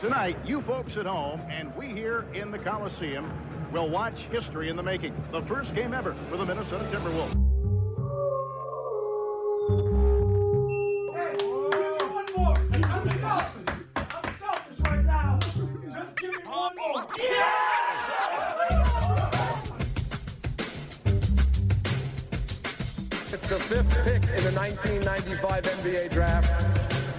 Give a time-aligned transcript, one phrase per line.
[0.00, 3.30] Tonight, you folks at home and we here in the Coliseum
[3.70, 5.14] will watch history in the making.
[5.30, 7.34] The first game ever for the Minnesota Timberwolves.
[11.14, 12.56] Hey, one more.
[12.88, 13.74] I'm selfish.
[13.94, 15.38] I'm selfish right now.
[15.92, 16.94] Just give me one more.
[16.94, 17.06] Oh,
[23.32, 26.79] it's the fifth pick in the 1995 NBA draft.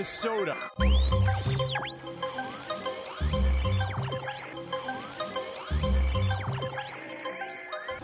[0.00, 0.56] Minnesota.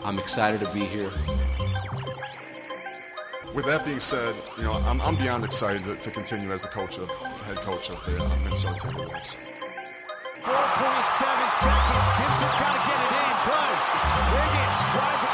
[0.05, 1.09] I'm excited to be here.
[3.55, 6.67] With that being said, you know I'm, I'm beyond excited to, to continue as the
[6.67, 9.35] coach of head coach of the uh, Minnesota Timberwolves.
[10.45, 10.53] 4.7
[11.65, 12.07] seconds.
[12.13, 13.33] Gibson's got to get it in.
[13.49, 13.83] Does.
[14.37, 15.26] Wiggins drives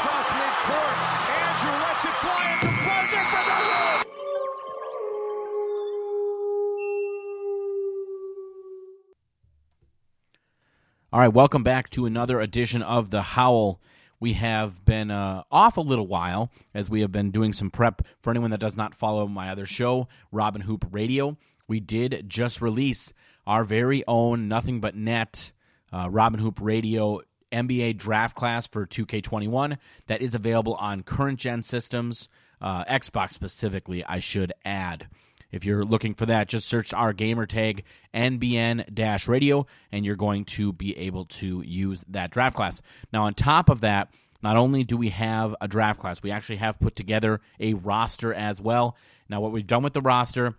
[11.14, 13.80] All right, welcome back to another edition of the Howl.
[14.18, 18.02] We have been uh, off a little while as we have been doing some prep
[18.20, 21.36] for anyone that does not follow my other show, Robin Hoop Radio.
[21.68, 23.12] We did just release
[23.46, 25.52] our very own Nothing But Net
[25.92, 27.20] uh, Robin Hoop Radio
[27.52, 32.28] NBA draft class for 2K21 that is available on current gen systems,
[32.60, 35.06] uh, Xbox specifically, I should add.
[35.54, 40.46] If you're looking for that, just search our gamer tag NBN radio, and you're going
[40.46, 42.82] to be able to use that draft class.
[43.12, 46.56] Now, on top of that, not only do we have a draft class, we actually
[46.56, 48.96] have put together a roster as well.
[49.28, 50.56] Now, what we've done with the roster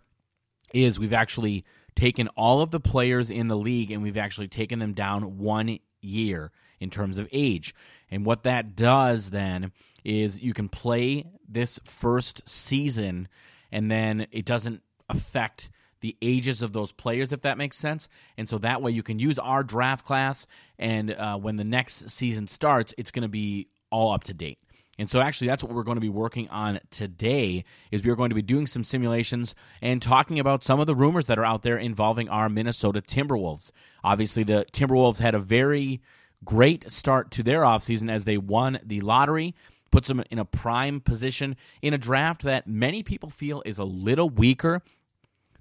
[0.74, 1.66] is we've actually
[1.98, 5.80] taken all of the players in the league and we've actually taken them down one
[6.00, 7.76] year in terms of age.
[8.10, 9.74] And what that does then
[10.06, 13.28] is you can play this first season
[13.72, 15.70] and then it doesn't affect
[16.02, 18.08] the ages of those players, if that makes sense.
[18.38, 20.46] And so that way you can use our draft class,
[20.78, 24.60] and uh, when the next season starts, it's going to be all up to date.
[24.98, 28.16] And so actually that's what we're going to be working on today is we are
[28.16, 31.46] going to be doing some simulations and talking about some of the rumors that are
[31.46, 33.72] out there involving our Minnesota Timberwolves.
[34.04, 36.02] Obviously the Timberwolves had a very
[36.46, 39.56] great start to their offseason as they won the lottery,
[39.92, 43.84] puts them in a prime position in a draft that many people feel is a
[43.84, 44.82] little weaker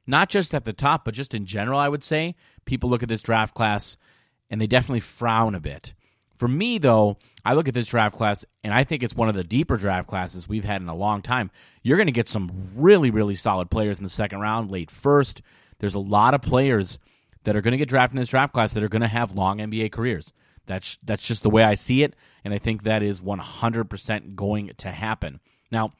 [0.07, 2.35] not just at the top, but just in general, I would say.
[2.65, 3.97] People look at this draft class
[4.51, 5.95] and they definitely frown a bit.
[6.37, 9.35] For me, though, I look at this draft class and I think it's one of
[9.35, 11.51] the deeper draft classes we've had in a long time.
[11.83, 15.43] You're going to get some really, really solid players in the second round, late first.
[15.79, 16.99] There's a lot of players
[17.45, 19.33] that are going to get drafted in this draft class that are going to have
[19.33, 20.33] long NBA careers.
[20.67, 22.15] That's that's just the way I see it,
[22.45, 25.41] and I think that is 100% going to happen.
[25.71, 25.93] Now,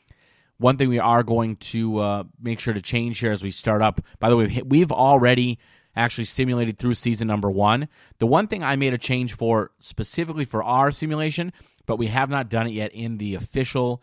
[0.59, 3.83] one thing we are going to uh, make sure to change here as we start
[3.83, 4.01] up.
[4.19, 5.59] By the way, we've already
[5.97, 7.89] actually simulated through season number one.
[8.19, 11.53] The one thing I made a change for specifically for our simulation,
[11.87, 14.03] but we have not done it yet in the official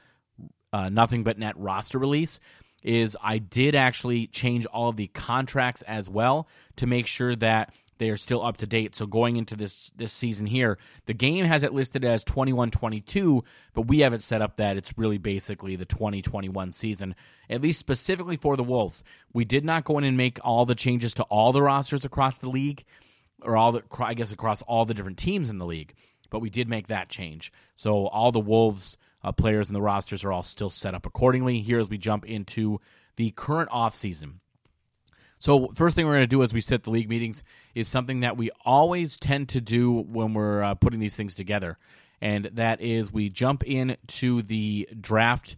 [0.74, 2.40] uh, Nothing But Net roster release,
[2.84, 7.74] is I did actually change all of the contracts as well to make sure that
[8.02, 8.96] they are still up to date.
[8.96, 13.44] So going into this this season here, the game has it listed as 21-22,
[13.76, 17.14] but we have it set up that it's really basically the 2021 season,
[17.48, 19.04] at least specifically for the Wolves.
[19.34, 22.38] We did not go in and make all the changes to all the rosters across
[22.40, 22.84] the league
[23.44, 25.94] or all the I guess across all the different teams in the league,
[26.32, 27.54] but we did make that change.
[27.76, 31.62] So all the Wolves uh, players and the rosters are all still set up accordingly.
[31.62, 32.82] Here as we jump into
[33.16, 34.41] the current offseason.
[35.42, 37.44] So first thing we're going to do as we set the league meetings
[37.74, 41.80] is something that we always tend to do when we're uh, putting these things together,
[42.22, 45.56] and that is we jump into the draft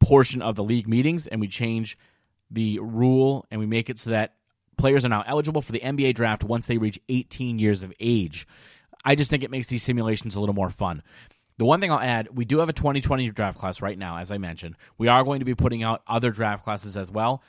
[0.00, 1.98] portion of the league meetings and we change
[2.50, 4.36] the rule and we make it so that
[4.78, 8.48] players are now eligible for the NBA draft once they reach 18 years of age.
[9.04, 11.02] I just think it makes these simulations a little more fun.
[11.58, 14.30] The one thing I'll add, we do have a 2020 draft class right now, as
[14.30, 14.76] I mentioned.
[14.98, 17.42] We are going to be putting out other draft classes as well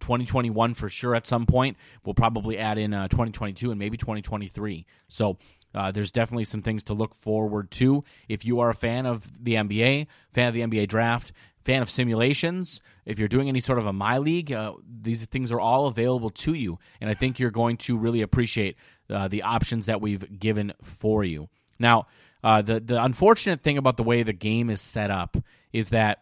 [0.00, 1.76] 2021 for sure at some point.
[2.04, 4.86] We'll probably add in uh, 2022 and maybe 2023.
[5.08, 5.38] So
[5.74, 8.04] uh, there's definitely some things to look forward to.
[8.28, 11.32] If you are a fan of the NBA, fan of the NBA draft,
[11.64, 14.72] fan of simulations, if you're doing any sort of a My League, uh,
[15.02, 16.78] these things are all available to you.
[17.00, 18.76] And I think you're going to really appreciate
[19.10, 21.48] uh, the options that we've given for you.
[21.78, 22.06] Now,
[22.42, 25.36] uh, the, the unfortunate thing about the way the game is set up
[25.72, 26.20] is that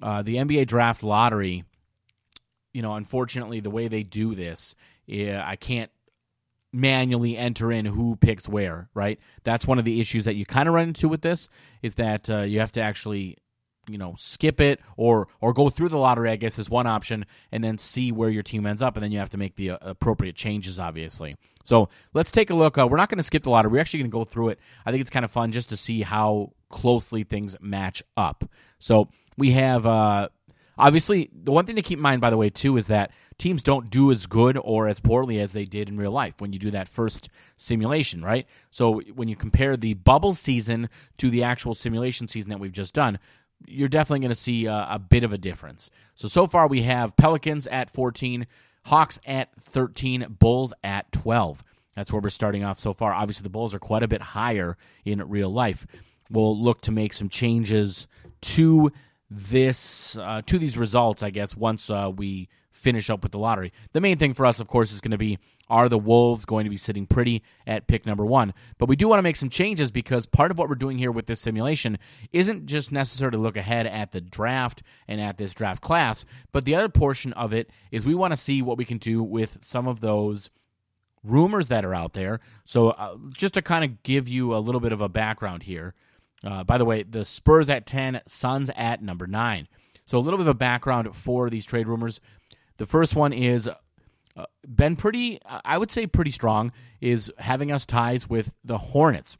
[0.00, 1.64] uh, the NBA draft lottery,
[2.74, 4.74] you know, unfortunately, the way they do this,
[5.06, 5.90] yeah, I can't
[6.72, 9.18] manually enter in who picks where, right?
[9.44, 11.48] That's one of the issues that you kind of run into with this
[11.82, 13.38] is that uh, you have to actually
[13.86, 17.26] you know skip it or or go through the lottery i guess is one option
[17.52, 19.72] and then see where your team ends up and then you have to make the
[19.72, 21.36] uh, appropriate changes obviously.
[21.64, 24.00] So let's take a look uh, we're not going to skip the lottery we're actually
[24.00, 24.58] going to go through it.
[24.86, 28.44] I think it's kind of fun just to see how closely things match up.
[28.78, 30.28] So we have uh,
[30.78, 33.62] obviously the one thing to keep in mind by the way too is that teams
[33.62, 36.58] don't do as good or as poorly as they did in real life when you
[36.58, 38.46] do that first simulation, right?
[38.70, 40.88] So when you compare the bubble season
[41.18, 43.18] to the actual simulation season that we've just done,
[43.66, 45.90] you're definitely going to see a, a, bit of a difference.
[46.14, 48.46] So so far we have Pelicans at 14,
[48.84, 51.64] Hawks at 13, Bulls at 12.
[51.96, 53.12] That's where we're starting off so far.
[53.12, 55.86] Obviously the Bulls are quite a bit higher in real life.
[56.30, 58.06] We'll look to make some changes
[58.42, 58.92] to
[59.34, 63.72] this uh, to these results, I guess, once uh, we finish up with the lottery.
[63.92, 65.38] The main thing for us, of course, is going to be
[65.70, 68.52] are the Wolves going to be sitting pretty at pick number one?
[68.78, 71.10] But we do want to make some changes because part of what we're doing here
[71.10, 71.98] with this simulation
[72.32, 76.66] isn't just necessarily to look ahead at the draft and at this draft class, but
[76.66, 79.58] the other portion of it is we want to see what we can do with
[79.62, 80.50] some of those
[81.22, 82.40] rumors that are out there.
[82.66, 85.94] So, uh, just to kind of give you a little bit of a background here.
[86.44, 89.66] Uh, by the way, the Spurs at 10, Suns at number 9.
[90.06, 92.20] So, a little bit of a background for these trade rumors.
[92.76, 93.68] The first one is
[94.36, 96.72] uh, been pretty, I would say, pretty strong.
[97.00, 99.36] Is having us ties with the Hornets.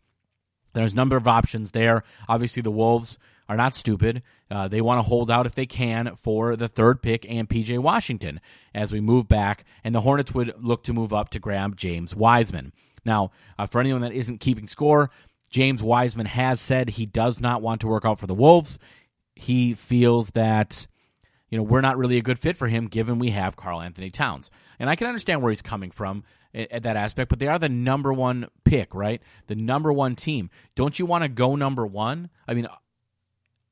[0.75, 2.05] There's a number of options there.
[2.29, 3.19] Obviously, the Wolves
[3.49, 4.23] are not stupid.
[4.51, 7.79] Uh, they want to hold out if they can for the third pick and PJ
[7.79, 8.41] Washington
[8.75, 12.15] as we move back, and the Hornets would look to move up to grab James
[12.15, 12.73] Wiseman.
[13.05, 15.11] Now, uh, for anyone that isn't keeping score,
[15.51, 18.79] James Wiseman has said he does not want to work out for the Wolves.
[19.37, 20.87] He feels that
[21.55, 24.51] you know, we're not really a good fit for him given we have Karl-Anthony Towns.
[24.81, 27.61] And I can understand where he's coming from eh, at that aspect, but they are
[27.61, 29.23] the number one pick, right?
[29.47, 30.51] The number one team.
[30.75, 32.29] Don't you want to go number one?
[32.49, 32.67] I mean,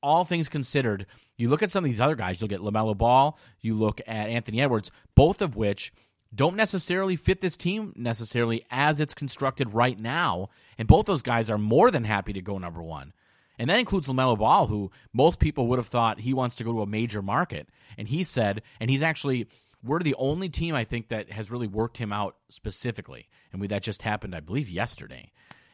[0.01, 2.97] all things considered, you look at some of these other guys, you look at LaMelo
[2.97, 5.93] Ball, you look at Anthony Edwards, both of which
[6.35, 10.49] don't necessarily fit this team necessarily as it's constructed right now.
[10.79, 13.13] And both those guys are more than happy to go number one.
[13.59, 16.73] And that includes LaMelo Ball, who most people would have thought he wants to go
[16.73, 17.69] to a major market.
[17.99, 19.47] And he said, and he's actually,
[19.85, 23.29] we're the only team I think that has really worked him out specifically.
[23.53, 25.31] And we, that just happened, I believe, yesterday.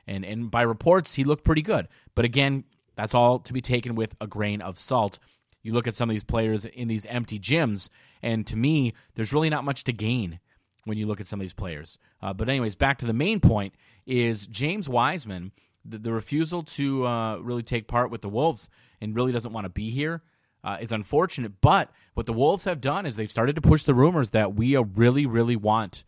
[0.09, 1.87] And, and by reports, he looked pretty good.
[2.17, 2.65] But again,
[2.97, 5.21] that's all to be taken with a grain of salt.
[5.63, 7.91] You look at some of these players in these empty gyms,
[8.23, 10.41] and to me, there's really not much to gain
[10.89, 11.99] when you look at some of these players.
[12.21, 13.75] Uh, but, anyways, back to the main point
[14.07, 15.53] is James Wiseman
[15.85, 18.69] the, the refusal to uh, really take part with the Wolves
[19.01, 20.23] and really doesn't want to be here
[20.65, 21.61] uh, is unfortunate.
[21.61, 24.77] But what the Wolves have done is they've started to push the rumors that we
[24.77, 26.05] really, really want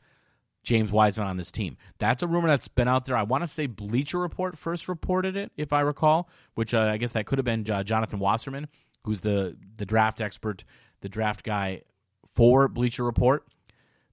[0.63, 1.77] James Wiseman on this team.
[1.99, 3.17] That's a rumor that's been out there.
[3.17, 6.99] I want to say Bleacher Report first reported it, if I recall, which uh, I
[6.99, 8.69] guess that could have been uh, Jonathan Wasserman,
[9.05, 10.65] who's the the draft expert,
[11.01, 11.83] the draft guy
[12.27, 13.45] for Bleacher Report.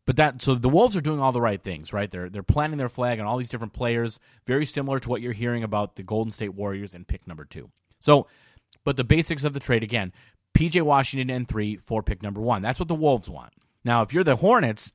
[0.08, 2.10] But that so the Wolves are doing all the right things, right?
[2.10, 5.34] They're they're planting their flag on all these different players, very similar to what you're
[5.34, 7.70] hearing about the Golden State Warriors in pick number two.
[8.00, 8.28] So,
[8.86, 10.14] but the basics of the trade again:
[10.58, 12.62] PJ Washington and three for pick number one.
[12.62, 13.52] That's what the Wolves want.
[13.84, 14.94] Now, if you're the Hornets,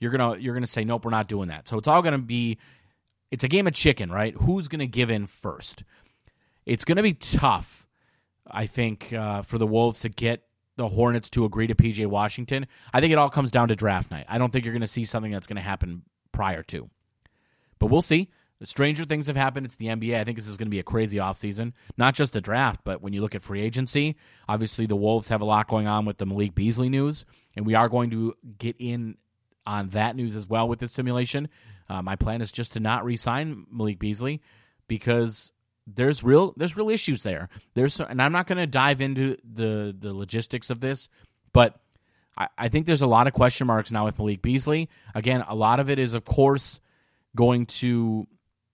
[0.00, 1.68] you're gonna you're gonna say nope, we're not doing that.
[1.68, 2.58] So it's all gonna be
[3.30, 4.34] it's a game of chicken, right?
[4.34, 5.84] Who's gonna give in first?
[6.66, 7.86] It's gonna be tough,
[8.50, 10.42] I think, uh, for the Wolves to get
[10.80, 12.66] the Hornets to agree to PJ Washington.
[12.92, 14.26] I think it all comes down to draft night.
[14.28, 16.88] I don't think you're going to see something that's going to happen prior to.
[17.78, 18.30] But we'll see.
[18.62, 19.66] Stranger things have happened.
[19.66, 20.18] It's the NBA.
[20.18, 21.72] I think this is going to be a crazy offseason.
[21.96, 24.16] Not just the draft, but when you look at free agency,
[24.48, 27.24] obviously the Wolves have a lot going on with the Malik Beasley news,
[27.56, 29.16] and we are going to get in
[29.66, 31.48] on that news as well with this simulation.
[31.88, 34.42] Uh, my plan is just to not re sign Malik Beasley
[34.88, 35.52] because
[35.94, 37.48] there's real there's real issues there.
[37.74, 41.08] There's and I'm not going to dive into the the logistics of this,
[41.52, 41.80] but
[42.36, 44.88] I, I think there's a lot of question marks now with Malik Beasley.
[45.14, 46.80] Again, a lot of it is of course
[47.36, 48.26] going to.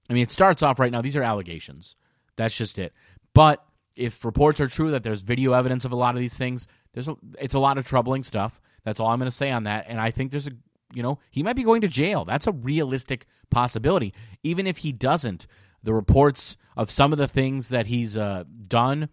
[0.08, 1.02] I mean, it starts off right now.
[1.02, 1.96] These are allegations.
[2.36, 2.92] That's just it.
[3.34, 3.64] But
[3.96, 7.08] if reports are true that there's video evidence of a lot of these things, there's
[7.08, 8.60] a, it's a lot of troubling stuff.
[8.84, 9.86] That's all I'm going to say on that.
[9.88, 10.52] And I think there's a,
[10.92, 12.24] you know, he might be going to jail.
[12.24, 14.14] That's a realistic possibility.
[14.44, 15.46] Even if he doesn't,
[15.82, 19.08] the reports of some of the things that he's uh, done,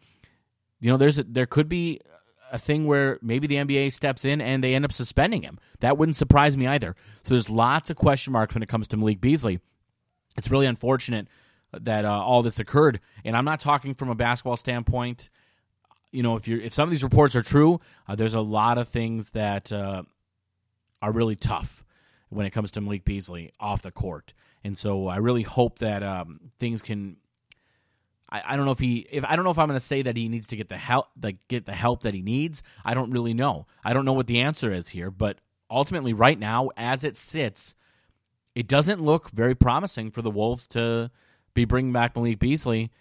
[0.80, 2.02] you know, there's a, there could be
[2.52, 5.60] a thing where maybe the NBA steps in and they end up suspending him.
[5.80, 6.96] That wouldn't surprise me either.
[7.24, 9.60] So there's lots of question marks when it comes to Malik Beasley.
[10.38, 11.28] It's really unfortunate
[11.72, 15.30] that uh, all this occurred, and I'm not talking from a basketball standpoint.
[16.12, 18.78] You know, if you if some of these reports are true, uh, there's a lot
[18.78, 20.04] of things that uh,
[21.02, 21.84] are really tough
[22.30, 24.34] when it comes to Malik Beasley off the court.
[24.64, 27.18] And so I really hope that um, things can.
[28.34, 30.02] I, I don't know if he if I don't know if I'm going to say
[30.02, 32.64] that he needs to get the help like get the help that he needs.
[32.84, 33.68] I don't really know.
[33.84, 35.38] I don't know what the answer is here, but
[35.70, 37.76] ultimately, right now, as it sits,
[38.56, 41.12] it doesn't look very promising for the Wolves to
[41.54, 42.92] be bringing back Malik Beasley.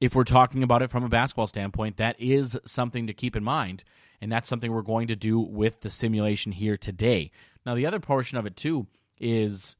[0.00, 3.44] If we're talking about it from a basketball standpoint, that is something to keep in
[3.44, 3.82] mind,
[4.20, 7.30] and that's something we're going to do with the simulation here today.
[7.66, 8.86] Now, the other portion of it too
[9.18, 9.76] is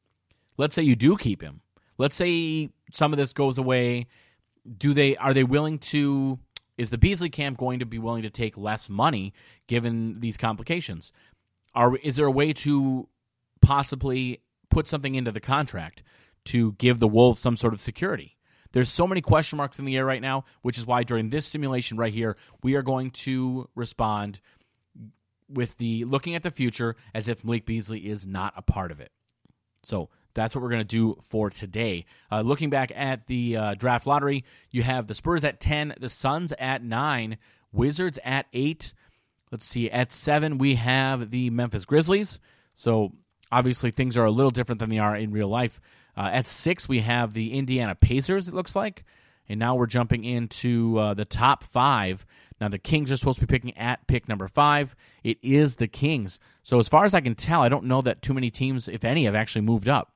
[0.56, 1.60] let's say you do keep him.
[1.98, 4.06] Let's say some of this goes away.
[4.78, 6.38] Do they are they willing to
[6.76, 9.32] is the Beasley camp going to be willing to take less money
[9.66, 11.12] given these complications?
[11.74, 13.08] Are is there a way to
[13.60, 14.40] possibly
[14.70, 16.02] put something into the contract
[16.46, 18.36] to give the Wolves some sort of security?
[18.72, 21.46] There's so many question marks in the air right now, which is why during this
[21.46, 24.40] simulation right here, we are going to respond
[25.48, 29.00] with the looking at the future as if Malik Beasley is not a part of
[29.00, 29.12] it.
[29.84, 32.06] So that's what we're going to do for today.
[32.30, 36.08] Uh, looking back at the uh, draft lottery, you have the Spurs at 10, the
[36.08, 37.38] Suns at 9,
[37.72, 38.92] Wizards at 8.
[39.50, 42.40] Let's see, at 7, we have the Memphis Grizzlies.
[42.74, 43.12] So
[43.50, 45.80] obviously, things are a little different than they are in real life.
[46.16, 49.04] Uh, at 6, we have the Indiana Pacers, it looks like.
[49.48, 52.24] And now we're jumping into uh, the top five.
[52.60, 54.94] Now, the Kings are supposed to be picking at pick number five.
[55.22, 56.38] It is the Kings.
[56.62, 59.04] So, as far as I can tell, I don't know that too many teams, if
[59.04, 60.13] any, have actually moved up.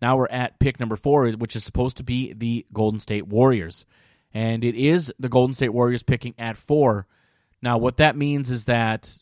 [0.00, 3.84] Now we're at pick number four, which is supposed to be the Golden State Warriors.
[4.32, 7.06] And it is the Golden State Warriors picking at four.
[7.62, 9.12] Now, what that means is that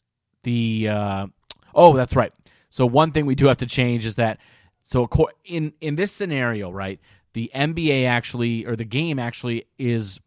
[0.43, 0.89] the.
[0.89, 1.27] Uh,
[1.75, 2.33] oh, that's right.
[2.71, 4.39] So, one thing we do have to change is that.
[4.83, 5.09] So,
[5.45, 7.01] in, in this scenario, right,
[7.33, 10.21] the NBA actually, or the game actually is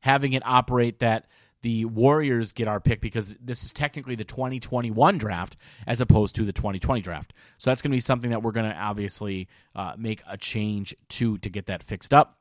[0.00, 1.26] having it operate that
[1.66, 5.56] the Warriors get our pick because this is technically the 2021 draft
[5.88, 7.32] as opposed to the 2020 draft.
[7.58, 10.94] So that's going to be something that we're going to obviously uh, make a change
[11.08, 12.38] to to get that fixed up.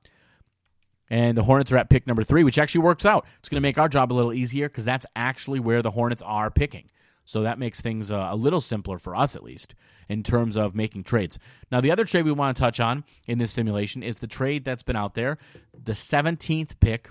[1.09, 3.25] And the Hornets are at pick number three, which actually works out.
[3.39, 6.21] It's going to make our job a little easier because that's actually where the Hornets
[6.21, 6.91] are picking.
[7.23, 9.73] So that makes things uh, a little simpler for us, at least,
[10.07, 11.39] in terms of making trades.
[11.71, 14.65] Now, the other trade we want to touch on in this simulation is the trade
[14.65, 15.39] that's been out there
[15.83, 17.09] the 17th pick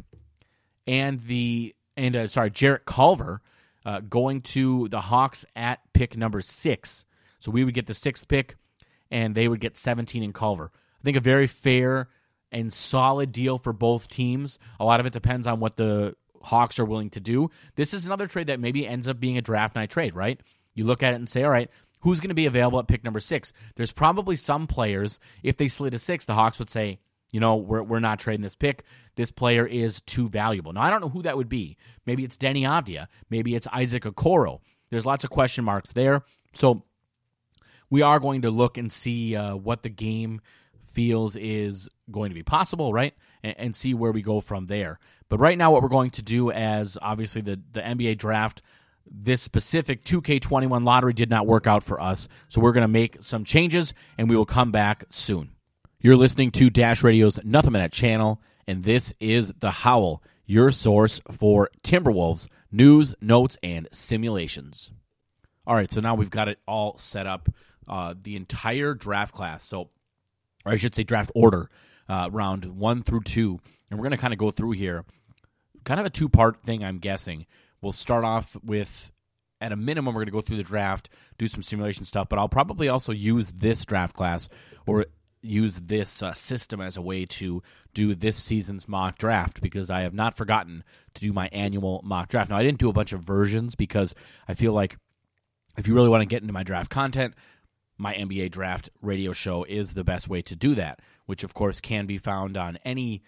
[0.86, 3.40] and the and uh, sorry, Jarrett Culver
[3.84, 7.04] uh, going to the Hawks at pick number six.
[7.40, 8.56] So we would get the sixth pick,
[9.10, 10.70] and they would get 17 in Culver.
[10.74, 12.08] I think a very fair
[12.50, 14.58] and solid deal for both teams.
[14.80, 17.50] A lot of it depends on what the Hawks are willing to do.
[17.74, 20.40] This is another trade that maybe ends up being a draft night trade, right?
[20.74, 21.70] You look at it and say, all right,
[22.00, 23.52] who's going to be available at pick number six?
[23.76, 27.00] There's probably some players, if they slid a six, the Hawks would say,
[27.34, 28.84] you know, we're, we're not trading this pick.
[29.16, 30.72] This player is too valuable.
[30.72, 31.76] Now, I don't know who that would be.
[32.06, 33.08] Maybe it's Deni Avdija.
[33.28, 34.60] Maybe it's Isaac Okoro.
[34.90, 36.22] There's lots of question marks there.
[36.52, 36.84] So
[37.90, 40.42] we are going to look and see uh, what the game
[40.84, 43.14] feels is going to be possible, right?
[43.42, 45.00] And, and, see where we go from there.
[45.28, 48.62] But right now, what we're going to do as obviously the, the NBA draft,
[49.10, 52.28] this specific 2K21 lottery did not work out for us.
[52.48, 55.53] So we're going to make some changes and we will come back soon.
[56.04, 61.18] You're listening to Dash Radio's Nothing Net channel, and this is The Howl, your source
[61.38, 64.90] for Timberwolves news, notes, and simulations.
[65.66, 67.48] All right, so now we've got it all set up.
[67.88, 69.88] Uh, the entire draft class, so
[70.66, 71.70] or I should say draft order,
[72.06, 73.58] uh, round one through two,
[73.90, 75.06] and we're going to kind of go through here.
[75.84, 77.46] Kind of a two part thing, I'm guessing.
[77.80, 79.10] We'll start off with
[79.62, 81.08] at a minimum, we're going to go through the draft,
[81.38, 84.50] do some simulation stuff, but I'll probably also use this draft class
[84.86, 85.06] or
[85.44, 90.00] use this uh, system as a way to do this season's mock draft because I
[90.02, 90.82] have not forgotten
[91.14, 92.50] to do my annual mock draft.
[92.50, 94.14] Now, I didn't do a bunch of versions because
[94.48, 94.96] I feel like
[95.76, 97.34] if you really want to get into my draft content,
[97.98, 101.80] my NBA draft radio show is the best way to do that, which of course
[101.80, 103.22] can be found on any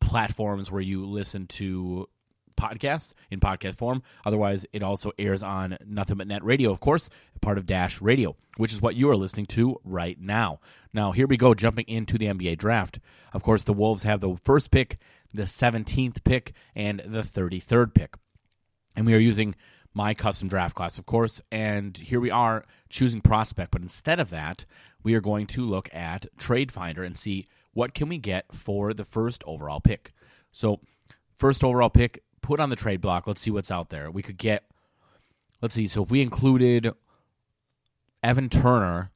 [0.00, 2.08] platforms where you listen to
[2.56, 4.02] podcast in podcast form.
[4.24, 7.08] Otherwise, it also airs on Nothing But Net Radio, of course,
[7.40, 10.60] part of Dash Radio, which is what you are listening to right now.
[10.92, 12.98] Now, here we go, jumping into the NBA draft.
[13.32, 14.98] Of course, the Wolves have the first pick,
[15.32, 18.14] the 17th pick, and the 33rd pick.
[18.96, 19.54] And we are using
[19.96, 21.40] my custom draft class, of course.
[21.50, 24.64] And here we are choosing prospect, but instead of that,
[25.02, 28.92] we are going to look at Trade Finder and see what can we get for
[28.92, 30.12] the first overall pick.
[30.52, 30.80] So,
[31.38, 33.26] first overall pick, put on the trade block.
[33.26, 34.08] Let's see what's out there.
[34.08, 34.64] We could get,
[35.60, 35.88] let's see.
[35.88, 36.92] So if we included
[38.22, 39.10] Evan Turner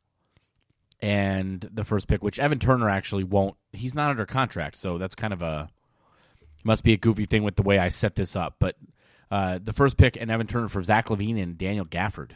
[1.00, 5.14] and the first pick, which Evan Turner actually won't, he's not under contract, so that's
[5.14, 5.68] kind of a
[6.64, 8.56] must be a goofy thing with the way I set this up.
[8.58, 8.76] But
[9.30, 12.32] uh, the first pick and Evan Turner for Zach LaVine and Daniel Gafford.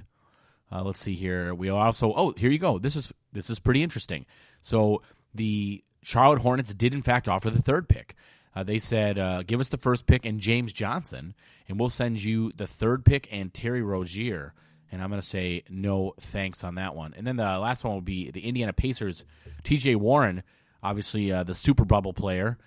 [0.71, 1.55] Uh, let's see here.
[1.55, 2.79] We also oh here you go.
[2.79, 4.27] This is this is pretty interesting.
[4.63, 5.03] So
[5.35, 8.15] the Charlotte Hornets did in fact offer the third pick.
[8.55, 11.35] Uh, they said, uh, "Give us the first pick and James Johnson,
[11.69, 14.55] and we'll send you the third pick and Terry Rozier."
[14.93, 17.15] And I'm going to say no thanks on that one.
[17.17, 19.25] And then the last one will be the Indiana Pacers,
[19.65, 19.97] T.J.
[19.97, 20.45] Warren,
[20.85, 22.59] obviously uh, the super bubble player,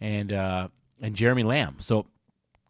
[0.00, 0.68] and uh,
[1.00, 1.76] and Jeremy Lamb.
[1.78, 2.06] So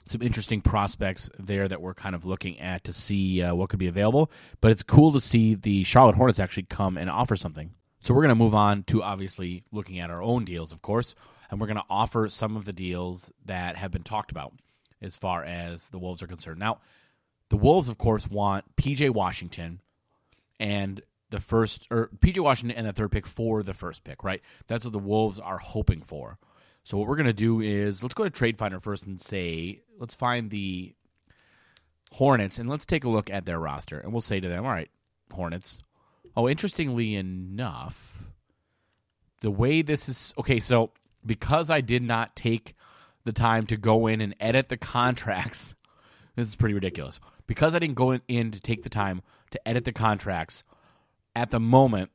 [0.07, 3.79] some interesting prospects there that we're kind of looking at to see uh, what could
[3.79, 4.31] be available.
[4.61, 7.71] But it's cool to see the Charlotte Hornets actually come and offer something.
[8.03, 11.17] So we're going to move on to obviously looking at our own deals, of course,
[11.51, 14.53] and we're going to offer some of the deals that have been talked about
[15.03, 16.59] as far as the Wolves are concerned.
[16.59, 16.81] Now,
[17.49, 19.81] the Wolves, of course, want PJ Washington
[20.59, 21.01] and
[21.31, 24.43] the first, or PJ Washington and the third pick for the first pick, right?
[24.67, 26.39] That's what the Wolves are hoping for.
[26.85, 29.83] So what we're going to do is let's go to Trade Finder first and say,
[29.99, 30.95] let's find the
[32.13, 33.99] Hornets and let's take a look at their roster.
[33.99, 34.91] And we'll say to them, all right,
[35.33, 35.83] Hornets.
[36.37, 38.23] Oh, interestingly enough,
[39.41, 40.91] the way this is okay, so
[41.27, 42.75] because I did not take
[43.25, 45.75] the time to go in and edit the contracts,
[46.37, 47.21] this is pretty ridiculous.
[47.47, 50.65] Because I didn't go in to take the time to edit the contracts,
[51.35, 52.11] at the moment,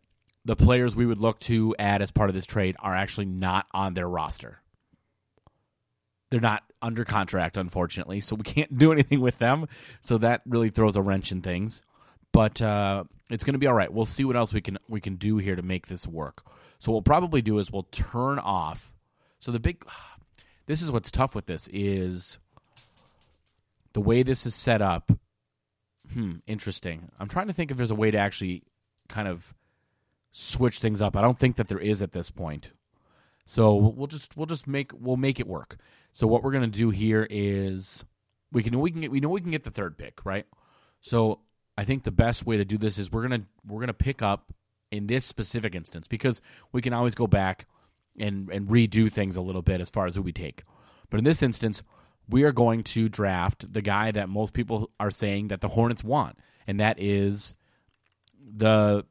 [0.45, 3.67] the players we would look to add as part of this trade are actually not
[3.71, 4.59] on their roster.
[6.29, 9.67] They're not under contract, unfortunately, so we can't do anything with them.
[10.01, 11.81] So that really throws a wrench in things.
[12.31, 13.91] But uh, it's going to be all right.
[13.91, 16.43] We'll see what else we can we can do here to make this work.
[16.79, 18.90] So what we'll probably do is we'll turn off.
[19.41, 19.83] So the big,
[20.67, 22.39] this is what's tough with this is
[23.91, 25.11] the way this is set up.
[26.13, 27.09] Hmm, interesting.
[27.19, 28.63] I'm trying to think if there's a way to actually
[29.09, 29.53] kind of
[30.31, 31.17] switch things up.
[31.17, 32.69] I don't think that there is at this point.
[33.45, 35.77] So we'll just we'll just make we'll make it work.
[36.13, 38.05] So what we're gonna do here is
[38.51, 40.45] we can we can get we know we can get the third pick right.
[41.01, 41.39] So
[41.77, 44.53] I think the best way to do this is we're gonna we're gonna pick up
[44.91, 47.67] in this specific instance because we can always go back
[48.19, 50.63] and and redo things a little bit as far as who we take.
[51.09, 51.83] But in this instance,
[52.29, 56.03] we are going to draft the guy that most people are saying that the Hornets
[56.03, 57.55] want, and that is
[58.55, 59.05] the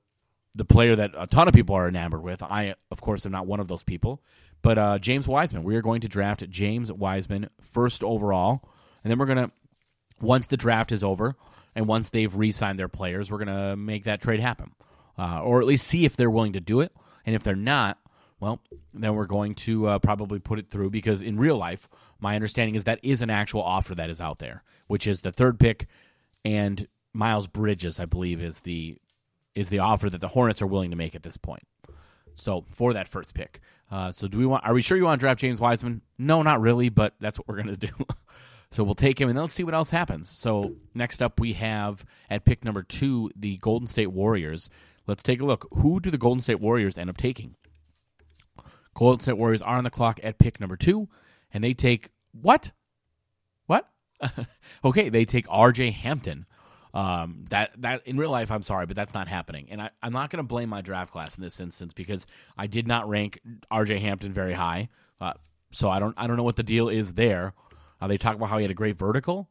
[0.54, 2.42] the player that a ton of people are enamored with.
[2.42, 4.22] I, of course, am not one of those people.
[4.62, 8.68] But uh, James Wiseman, we are going to draft James Wiseman first overall,
[9.02, 9.52] and then we're gonna
[10.20, 11.34] once the draft is over
[11.74, 14.72] and once they've re-signed their players, we're gonna make that trade happen,
[15.18, 16.94] uh, or at least see if they're willing to do it.
[17.24, 17.98] And if they're not,
[18.40, 18.60] well,
[18.94, 22.74] then we're going to uh, probably put it through because in real life, my understanding
[22.74, 25.86] is that is an actual offer that is out there, which is the third pick
[26.44, 28.96] and Miles Bridges, I believe, is the
[29.54, 31.66] is the offer that the Hornets are willing to make at this point.
[32.36, 34.64] So for that first pick, uh, so do we want?
[34.64, 36.02] Are we sure you want to draft James Wiseman?
[36.18, 37.92] No, not really, but that's what we're going to do.
[38.70, 40.28] so we'll take him, and then let's see what else happens.
[40.28, 44.70] So next up, we have at pick number two the Golden State Warriors.
[45.06, 45.66] Let's take a look.
[45.72, 47.56] Who do the Golden State Warriors end up taking?
[48.94, 51.08] Golden State Warriors are on the clock at pick number two,
[51.52, 52.72] and they take what?
[53.66, 53.88] What?
[54.84, 55.90] okay, they take R.J.
[55.92, 56.46] Hampton
[56.92, 59.68] um, that that in real life, I'm sorry, but that's not happening.
[59.70, 62.26] And I, I'm not going to blame my draft class in this instance because
[62.56, 63.98] I did not rank R.J.
[64.00, 64.88] Hampton very high.
[65.20, 65.34] Uh,
[65.70, 67.54] so I don't I don't know what the deal is there.
[68.00, 69.48] Uh, they talk about how he had a great vertical.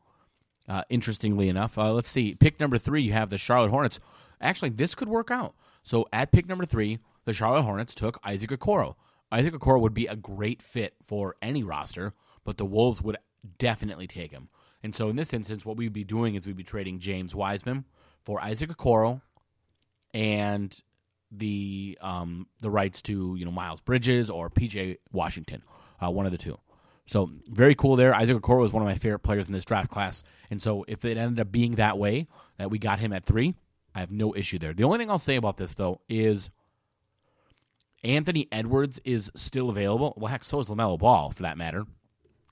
[0.67, 2.35] Uh, interestingly enough, uh, let's see.
[2.35, 3.99] Pick number three, you have the Charlotte Hornets.
[4.39, 5.55] Actually, this could work out.
[5.81, 8.95] So at pick number three, the Charlotte Hornets took Isaac Okoro.
[9.31, 12.13] Isaac Okoro would be a great fit for any roster,
[12.43, 13.17] but the Wolves would
[13.57, 14.49] definitely take him.
[14.83, 17.85] And so in this instance, what we'd be doing is we'd be trading James Wiseman
[18.23, 19.21] for Isaac Okoro
[20.13, 20.75] and
[21.31, 25.61] the um, the rights to you know Miles Bridges or PJ Washington,
[26.03, 26.57] uh, one of the two.
[27.05, 28.13] So very cool there.
[28.13, 31.05] Isaac Okoro was one of my favorite players in this draft class, and so if
[31.05, 33.55] it ended up being that way that we got him at three,
[33.93, 34.73] I have no issue there.
[34.73, 36.49] The only thing I'll say about this though is
[38.03, 40.13] Anthony Edwards is still available.
[40.17, 41.85] Well, heck, so is Lamelo Ball for that matter,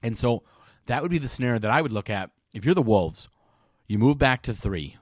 [0.04, 0.44] and so
[0.88, 2.32] that would be the scenario that I would look at.
[2.54, 3.30] If you're the Wolves,
[3.88, 4.98] you move back to three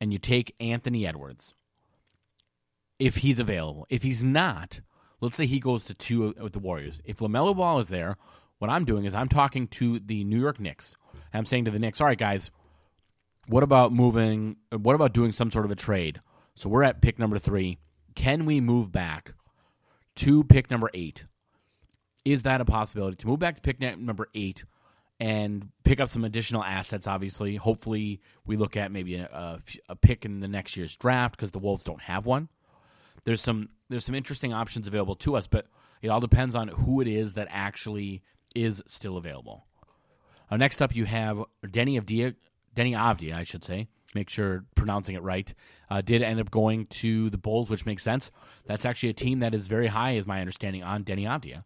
[0.00, 1.54] and you take Anthony Edwards
[2.98, 3.86] if he's available.
[3.90, 4.80] If he's not,
[5.20, 7.00] let's say he goes to two with the Warriors.
[7.04, 8.16] If LaMelo Ball is there,
[8.58, 10.96] what I'm doing is I'm talking to the New York Knicks.
[11.32, 12.50] I'm saying to the Knicks, all right, guys,
[13.46, 14.56] what about moving?
[14.70, 16.20] What about doing some sort of a trade?
[16.54, 17.78] So we're at pick number three.
[18.18, 19.32] Can we move back
[20.16, 21.22] to pick number eight?
[22.24, 24.64] Is that a possibility to move back to pick number eight
[25.20, 27.06] and pick up some additional assets?
[27.06, 31.52] Obviously, hopefully, we look at maybe a, a, pick in the next year's draft because
[31.52, 32.48] the Wolves don't have one.
[33.22, 35.68] There's some there's some interesting options available to us, but
[36.02, 39.64] it all depends on who it is that actually is still available.
[40.50, 42.34] Uh, next up, you have Deni Avdija,
[42.74, 43.86] Denny Avdija, I should say.
[44.18, 45.54] Make sure pronouncing it right.
[45.88, 48.32] Uh, did end up going to the Bulls, which makes sense.
[48.66, 51.62] That's actually a team that is very high, is my understanding, on Deni Avdija.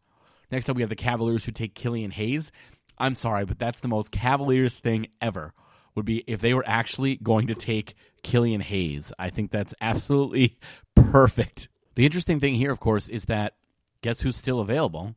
[0.50, 2.52] Next up, we have the Cavaliers who take Killian Hayes.
[2.98, 5.54] I'm sorry, but that's the most Cavaliers thing ever.
[5.94, 9.14] Would be if they were actually going to take Killian Hayes.
[9.18, 10.58] I think that's absolutely
[10.94, 11.68] perfect.
[11.94, 13.54] The interesting thing here, of course, is that
[14.02, 15.14] guess who's still available?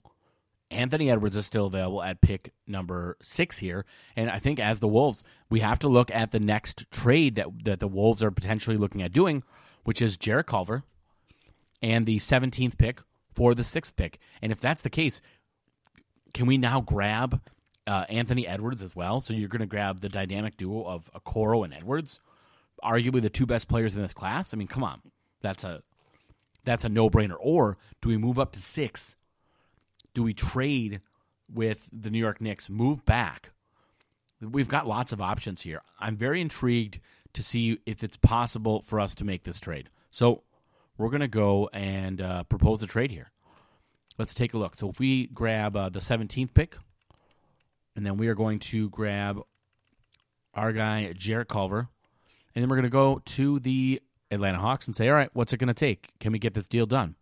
[0.71, 3.85] Anthony Edwards is still available at pick number six here.
[4.15, 7.47] And I think as the Wolves, we have to look at the next trade that,
[7.65, 9.43] that the Wolves are potentially looking at doing,
[9.83, 10.83] which is Jarrett Culver
[11.81, 12.99] and the 17th pick
[13.33, 14.19] for the sixth pick.
[14.41, 15.21] And if that's the case,
[16.33, 17.41] can we now grab
[17.85, 19.19] uh, Anthony Edwards as well?
[19.19, 22.19] So you're going to grab the dynamic duo of Okoro and Edwards,
[22.83, 24.53] arguably the two best players in this class.
[24.53, 25.01] I mean, come on,
[25.41, 25.83] that's a
[26.63, 27.37] that's a no brainer.
[27.39, 29.15] Or do we move up to six?
[30.15, 31.01] Do we trade
[31.53, 32.69] with the New York Knicks?
[32.69, 33.51] Move back.
[34.41, 35.81] We've got lots of options here.
[35.99, 36.99] I'm very intrigued
[37.33, 39.89] to see if it's possible for us to make this trade.
[40.11, 40.43] So
[40.97, 43.31] we're going to go and uh, propose a trade here.
[44.17, 44.75] Let's take a look.
[44.75, 46.77] So if we grab uh, the 17th pick,
[47.97, 49.41] and then we are going to grab
[50.53, 51.89] our guy, Jarrett Culver,
[52.55, 54.01] and then we're going to go to the
[54.31, 56.11] Atlanta Hawks and say, all right, what's it going to take?
[56.21, 57.15] Can we get this deal done?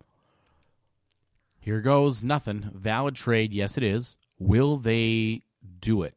[1.64, 2.70] Here goes nothing.
[2.74, 3.54] Valid trade.
[3.54, 4.18] Yes, it is.
[4.38, 5.44] Will they
[5.80, 6.14] do it?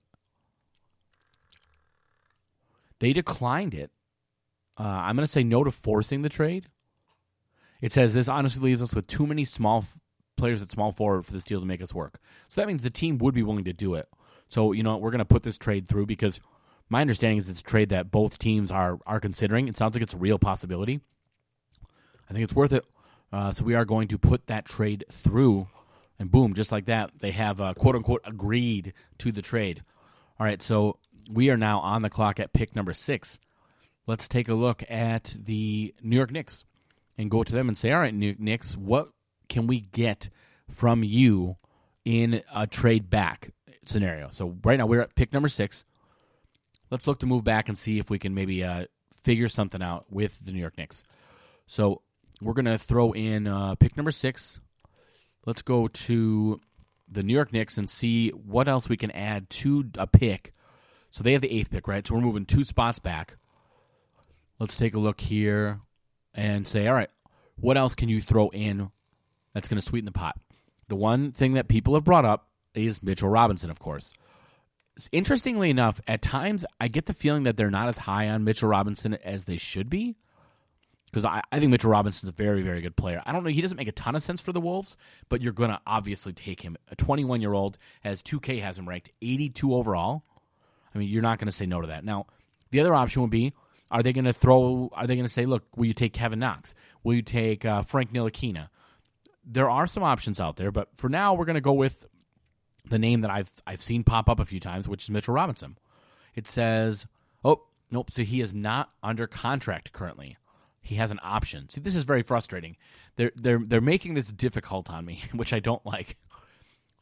[2.99, 3.89] They declined it.
[4.77, 6.67] Uh, I'm going to say no to forcing the trade.
[7.79, 9.95] It says this honestly leaves us with too many small f-
[10.35, 12.19] players at small forward for this deal to make us work.
[12.49, 14.09] So that means the team would be willing to do it.
[14.49, 16.41] So you know we're going to put this trade through because
[16.89, 19.69] my understanding is it's a trade that both teams are are considering.
[19.69, 20.99] It sounds like it's a real possibility.
[22.29, 22.83] I think it's worth it.
[23.31, 25.67] Uh, so we are going to put that trade through,
[26.17, 29.83] and boom, just like that, they have uh, quote unquote agreed to the trade.
[30.39, 30.97] All right, so
[31.31, 33.39] we are now on the clock at pick number six.
[34.05, 36.63] Let's take a look at the New York Knicks
[37.17, 39.09] and go to them and say, all right, New Knicks, what
[39.49, 40.29] can we get
[40.69, 41.57] from you
[42.05, 43.51] in a trade back
[43.85, 44.29] scenario?
[44.29, 45.83] So right now we're at pick number six.
[46.89, 48.85] Let's look to move back and see if we can maybe uh,
[49.23, 51.03] figure something out with the New York Knicks.
[51.65, 52.01] So
[52.41, 54.59] we're going to throw in uh, pick number six.
[55.45, 56.59] Let's go to
[57.09, 60.53] the New York Knicks and see what else we can add to a pick.
[61.11, 62.05] So they have the eighth pick, right?
[62.05, 63.37] So we're moving two spots back.
[64.59, 65.79] Let's take a look here
[66.33, 67.09] and say, all right,
[67.59, 68.91] what else can you throw in
[69.53, 70.37] that's going to sweeten the pot?
[70.89, 74.13] The one thing that people have brought up is Mitchell Robinson, of course.
[75.11, 78.69] Interestingly enough, at times I get the feeling that they're not as high on Mitchell
[78.69, 80.15] Robinson as they should be
[81.11, 83.21] because I, I, think Mitchell Robinson's a very, very good player.
[83.25, 84.97] I don't know, he doesn't make a ton of sense for the Wolves,
[85.29, 86.77] but you're going to obviously take him.
[86.91, 90.23] A 21 year old, has 2K has him ranked 82 overall.
[90.93, 92.03] I mean, you're not going to say no to that.
[92.03, 92.27] Now,
[92.71, 93.53] the other option would be
[93.89, 96.39] are they going to throw, are they going to say, look, will you take Kevin
[96.39, 96.75] Knox?
[97.03, 98.67] Will you take uh, Frank Ntilikina?
[99.45, 102.05] There are some options out there, but for now, we're going to go with
[102.89, 105.77] the name that I've I've seen pop up a few times, which is Mitchell Robinson.
[106.35, 107.07] It says,
[107.45, 110.37] oh, nope, so he is not under contract currently
[110.87, 111.67] he has an option.
[111.67, 112.77] See, this is very frustrating.
[113.17, 116.15] They're they're they're making this difficult on me, which I don't like.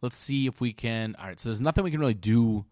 [0.02, 1.16] Let's see if we can.
[1.20, 2.66] All right, so there's nothing we can really do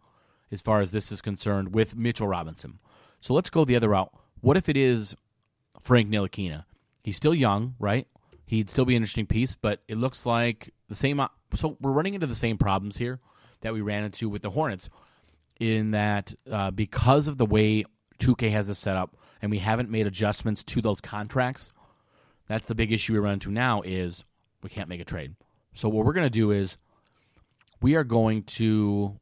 [0.52, 2.80] as far as this is concerned with Mitchell Robinson.
[3.22, 4.12] So let's go the other route.
[4.42, 5.16] What if it is
[5.82, 6.66] Frank Ntilikina?
[7.04, 8.08] He's still young, right?
[8.46, 11.22] He'd still be an interesting piece, but it looks like the same.
[11.54, 13.20] So we're running into the same problems here
[13.62, 14.90] that we ran into with the Hornets,
[15.60, 17.86] in that uh, because of the way
[18.20, 21.74] 2K has this set up, and we haven't made adjustments to those contracts,
[22.48, 24.24] that's the big issue we run into now is
[24.64, 25.36] we can't make a trade.
[25.74, 26.78] So what we're going to do is
[27.82, 29.20] we are going to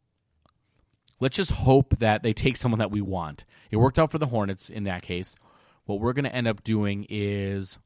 [1.20, 3.46] let's just hope that they take someone that we want.
[3.72, 5.36] It worked out for the Hornets in that case.
[5.86, 7.80] What we're going to end up doing is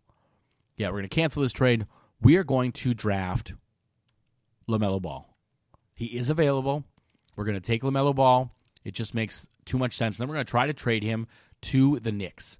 [0.75, 1.87] yeah, we're going to cancel this trade.
[2.21, 3.53] We are going to draft
[4.67, 5.33] LaMelo Ball.
[5.93, 6.83] He is available.
[7.37, 8.51] We're going to take LaMelo Ball.
[8.83, 10.17] It just makes too much sense.
[10.17, 11.27] Then we're going to try to trade him
[11.63, 12.59] to the Knicks.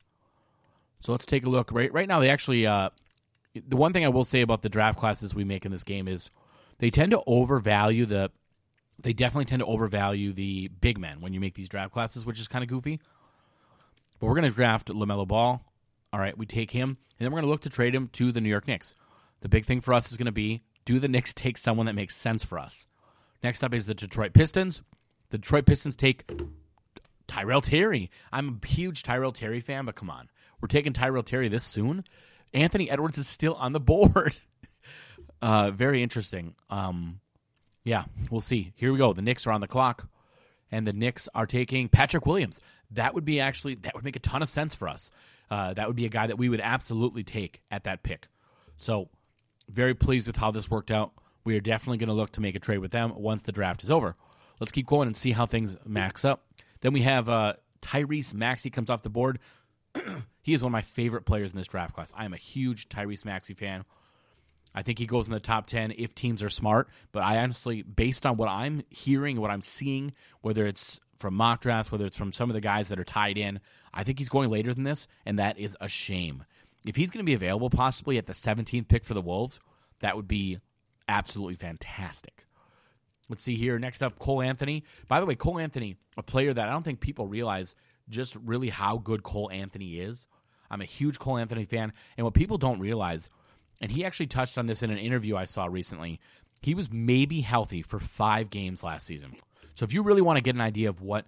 [1.02, 1.72] So let's take a look.
[1.72, 2.66] Right, right now, they actually.
[2.66, 2.90] Uh,
[3.68, 6.08] the one thing I will say about the draft classes we make in this game
[6.08, 6.30] is
[6.80, 8.32] they tend to overvalue the.
[9.00, 12.40] They definitely tend to overvalue the big men when you make these draft classes, which
[12.40, 13.00] is kind of goofy.
[14.20, 15.62] But we're going to draft LaMelo Ball.
[16.14, 18.32] All right, we take him, and then we're going to look to trade him to
[18.32, 18.96] the New York Knicks.
[19.42, 21.94] The big thing for us is going to be do the Knicks take someone that
[21.94, 22.88] makes sense for us?
[23.44, 24.82] Next up is the Detroit Pistons.
[25.30, 26.32] The Detroit Pistons take
[27.36, 28.12] Tyrell Terry.
[28.32, 30.30] I'm a huge Tyrell Terry fan, but come on.
[30.62, 32.06] We're taking Tyrell Terry this soon.
[32.54, 34.38] Anthony Edwards is still on the board.
[35.42, 36.56] uh, very interesting.
[36.70, 37.20] Um,
[37.84, 38.72] yeah, we'll see.
[38.78, 39.12] Here we go.
[39.12, 40.08] The Knicks are on the clock,
[40.72, 42.62] and the Knicks are taking Patrick Williams.
[42.92, 45.12] That would be actually that would make a ton of sense for us.
[45.52, 48.30] Uh, that would be a guy that we would absolutely take at that pick.
[48.78, 49.10] So,
[49.70, 51.12] very pleased with how this worked out.
[51.44, 53.84] We are definitely going to look to make a trade with them once the draft
[53.84, 54.16] is over.
[54.62, 56.45] Let's keep going and see how things max up.
[56.86, 59.40] Then we have uh, Tyrese Maxey comes off the board.
[60.44, 62.14] he is one of my favorite players in this draft class.
[62.16, 63.86] I am a huge Tyrese Maxey fan.
[64.76, 66.90] I think he goes in the top 10 if teams are smart.
[67.12, 71.62] But I honestly, based on what I'm hearing, what I'm seeing, whether it's from mock
[71.62, 74.30] drafts, whether it's from some of the guys that are tied in, I think he's
[74.30, 76.46] going later than this, and that is a shame.
[76.86, 79.60] If he's going to be available possibly at the 17th pick for the Wolves,
[80.02, 80.60] that would be
[81.08, 82.45] absolutely fantastic.
[83.30, 83.80] Let's see here.
[83.80, 84.84] Next up, Cole Anthony.
[85.08, 87.76] By the way, Cole Anthony, a player that I don't think people realize
[88.10, 90.28] just really how good Cole Anthony is.
[90.70, 91.94] I'm a huge Cole Anthony fan.
[92.18, 93.30] And what people don't realize,
[93.82, 96.20] and he actually touched on this in an interview I saw recently,
[96.62, 99.36] he was maybe healthy for five games last season.
[99.76, 101.26] So if you really want to get an idea of what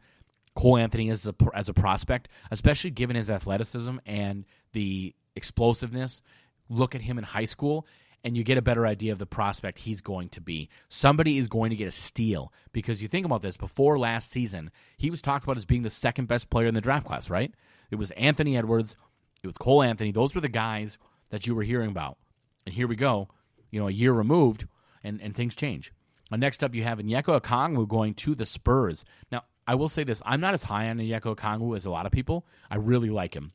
[0.56, 6.22] Cole Anthony is as a, as a prospect, especially given his athleticism and the explosiveness,
[6.70, 7.86] look at him in high school
[8.23, 10.69] and you get a better idea of the prospect he's going to be.
[10.89, 14.71] Somebody is going to get a steal because you think about this before last season,
[14.97, 17.53] he was talked about as being the second best player in the draft class, right?
[17.91, 18.95] It was Anthony Edwards,
[19.43, 20.12] it was Cole Anthony.
[20.12, 20.97] Those were the guys
[21.30, 22.17] that you were hearing about.
[22.65, 23.30] And here we go,
[23.71, 24.67] you know, a year removed,
[25.03, 25.93] and, and things change.
[26.32, 29.06] Uh, next up, you have Onyeka Okongwu going to the Spurs.
[29.32, 32.06] Now, I will say this: I'm not as high on Onyeka Okongwu as a lot
[32.06, 32.45] of people.
[32.69, 33.53] I really like him,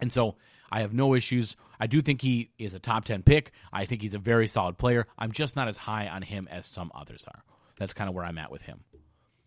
[0.00, 0.36] and so
[0.72, 1.54] I have no issues.
[1.78, 3.52] I do think he is a top 10 pick.
[3.72, 5.06] I think he's a very solid player.
[5.18, 7.44] I'm just not as high on him as some others are.
[7.78, 8.80] That's kind of where I'm at with him.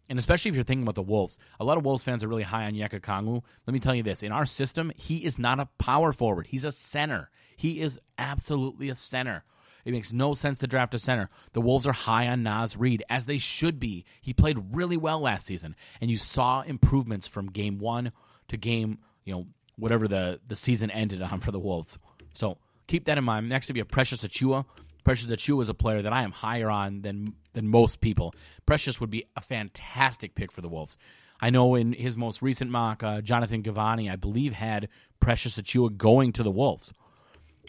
[0.08, 2.44] And especially if you're thinking about the Wolves, a lot of Wolves fans are really
[2.44, 3.42] high on Onyeka Okongwu.
[3.66, 6.46] Let me tell you this: in our system, he is not a power forward.
[6.46, 7.32] He's a center.
[7.58, 9.44] He is absolutely a center.
[9.84, 11.32] It makes no sense to draft a center.
[11.54, 14.06] The Wolves are high on Naz Reid, as they should be.
[14.22, 18.12] He played really well last season, and you saw improvements from game one
[18.50, 21.98] to game, you know, whatever the, the season ended on for the Wolves.
[22.34, 22.58] So
[22.88, 23.50] keep that in mind.
[23.50, 24.66] Next to be a Precious Achiuwa.
[25.04, 28.34] Precious Achiuwa is a player that I am higher on than than most people.
[28.66, 30.98] Precious would be a fantastic pick for the Wolves.
[31.42, 35.96] I know in his most recent mock, uh, Jonathan Givony, I believe, had Precious Achiuwa
[35.96, 36.94] going to the Wolves.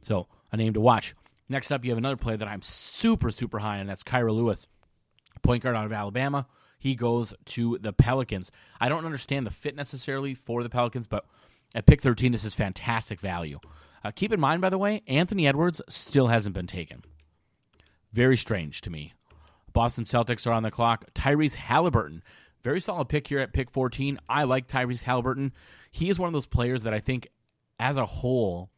[0.03, 1.15] So a name to watch.
[1.49, 3.87] Next up, you have another player that I'm super, super high on.
[3.87, 4.67] That's Kira Lewis,
[5.43, 6.47] point guard out of Alabama.
[6.79, 8.51] He goes to the Pelicans.
[8.81, 11.25] I don't understand the fit necessarily for the Pelicans, but
[11.75, 13.59] at pick 13, this is fantastic value.
[14.05, 17.03] Uh, keep in mind, by the way, Anthony Edwards still hasn't been taken.
[18.13, 19.13] Very strange to me.
[19.73, 21.13] Boston Celtics are on the clock.
[21.15, 22.23] Tyrese Halliburton,
[22.63, 24.19] very solid pick here at pick 14.
[24.29, 25.53] I like Tyrese Halliburton.
[25.91, 27.29] He is one of those players that I think,
[27.79, 28.71] as a whole,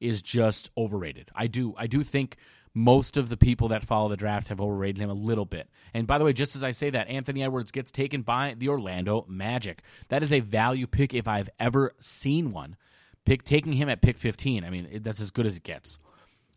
[0.00, 1.30] is just overrated.
[1.34, 2.36] I do I do think
[2.76, 5.66] most of the people that follow the draft have overrated him a little bit.
[5.94, 8.68] And by the way, just as I say that, Anthony Edwards gets taken by the
[8.68, 9.80] Orlando Magic.
[10.10, 12.76] That is a value pick if I've ever seen one.
[13.24, 14.62] Pick taking him at pick 15.
[14.62, 15.98] I mean, that's as good as it gets.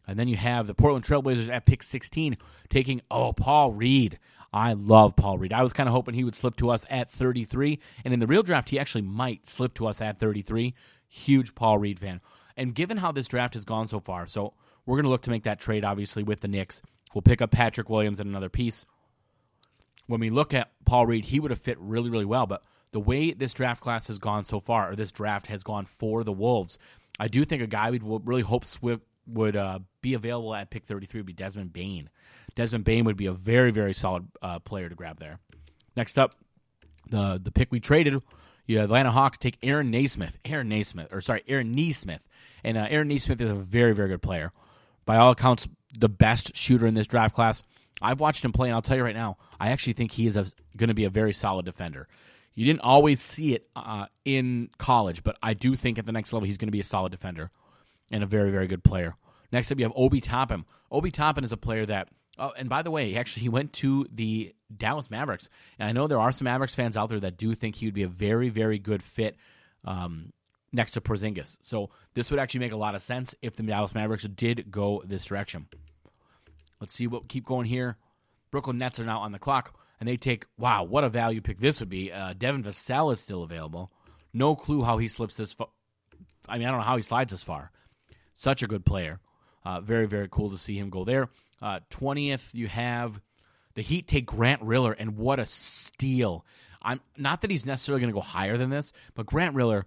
[0.09, 2.35] And then you have the Portland Trailblazers at pick 16
[2.69, 4.19] taking oh Paul Reed.
[4.51, 5.53] I love Paul Reed.
[5.53, 8.27] I was kind of hoping he would slip to us at 33, and in the
[8.27, 10.75] real draft he actually might slip to us at 33.
[11.07, 12.19] Huge Paul Reed fan.
[12.57, 14.53] And given how this draft has gone so far, so
[14.89, 16.81] we're going to look to make that trade, obviously, with the Knicks.
[17.13, 18.87] We'll pick up Patrick Williams and another piece.
[20.07, 22.47] When we look at Paul Reed, he would have fit really, really well.
[22.47, 25.85] But the way this draft class has gone so far, or this draft has gone
[25.85, 26.79] for the Wolves,
[27.19, 30.71] I do think a guy we would really hope Swift would uh, be available at
[30.71, 32.09] pick 33 would be Desmond Bane.
[32.55, 35.37] Desmond Bane would be a very, very solid uh, player to grab there.
[35.95, 36.33] Next up,
[37.11, 38.21] the the pick we traded
[38.69, 40.37] the Atlanta Hawks take Aaron Nesmith.
[40.45, 42.21] Aaron Nesmith, or sorry, Aaron Nesmith.
[42.63, 44.51] And uh, Aaron Nesmith is a very, very good player.
[45.09, 45.67] By all accounts,
[45.97, 47.63] the best shooter in this draft class.
[47.99, 50.35] I've watched him play, and I'll tell you right now, I actually think he is
[50.77, 52.07] going to be a very solid defender.
[52.53, 56.31] You didn't always see it uh, in college, but I do think at the next
[56.31, 57.49] level he's going to be a solid defender
[58.11, 59.15] and a very, very good player.
[59.51, 60.63] Next up, you have Obi Toppin.
[60.91, 64.05] Obi Toppin is a player that Oh, and by the way, actually, he went to
[64.13, 65.49] the Dallas Mavericks.
[65.79, 67.95] And I know there are some Mavericks fans out there that do think he would
[67.95, 69.37] be a very, very good fit
[69.85, 70.33] um,
[70.71, 71.57] next to Porzingis.
[71.61, 75.03] So this would actually make a lot of sense if the Dallas Mavericks did go
[75.05, 75.67] this direction.
[76.79, 77.97] Let's see what keep going here.
[78.51, 81.59] Brooklyn Nets are now on the clock, and they take wow, what a value pick
[81.59, 82.11] this would be.
[82.11, 83.91] Uh, Devin Vassell is still available.
[84.33, 85.55] No clue how he slips this.
[86.47, 87.71] I mean, I don't know how he slides this far.
[88.33, 89.19] Such a good player.
[89.65, 91.29] Uh, very, very cool to see him go there.
[91.61, 93.19] Uh, 20th, you have
[93.75, 96.45] the Heat take Grant Riller, and what a steal.
[96.81, 99.85] I'm not that he's necessarily going to go higher than this, but Grant Riller,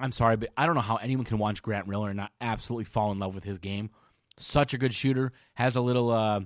[0.00, 2.84] I'm sorry, but I don't know how anyone can watch Grant Riller and not absolutely
[2.84, 3.90] fall in love with his game.
[4.36, 6.40] Such a good shooter, has a little, uh,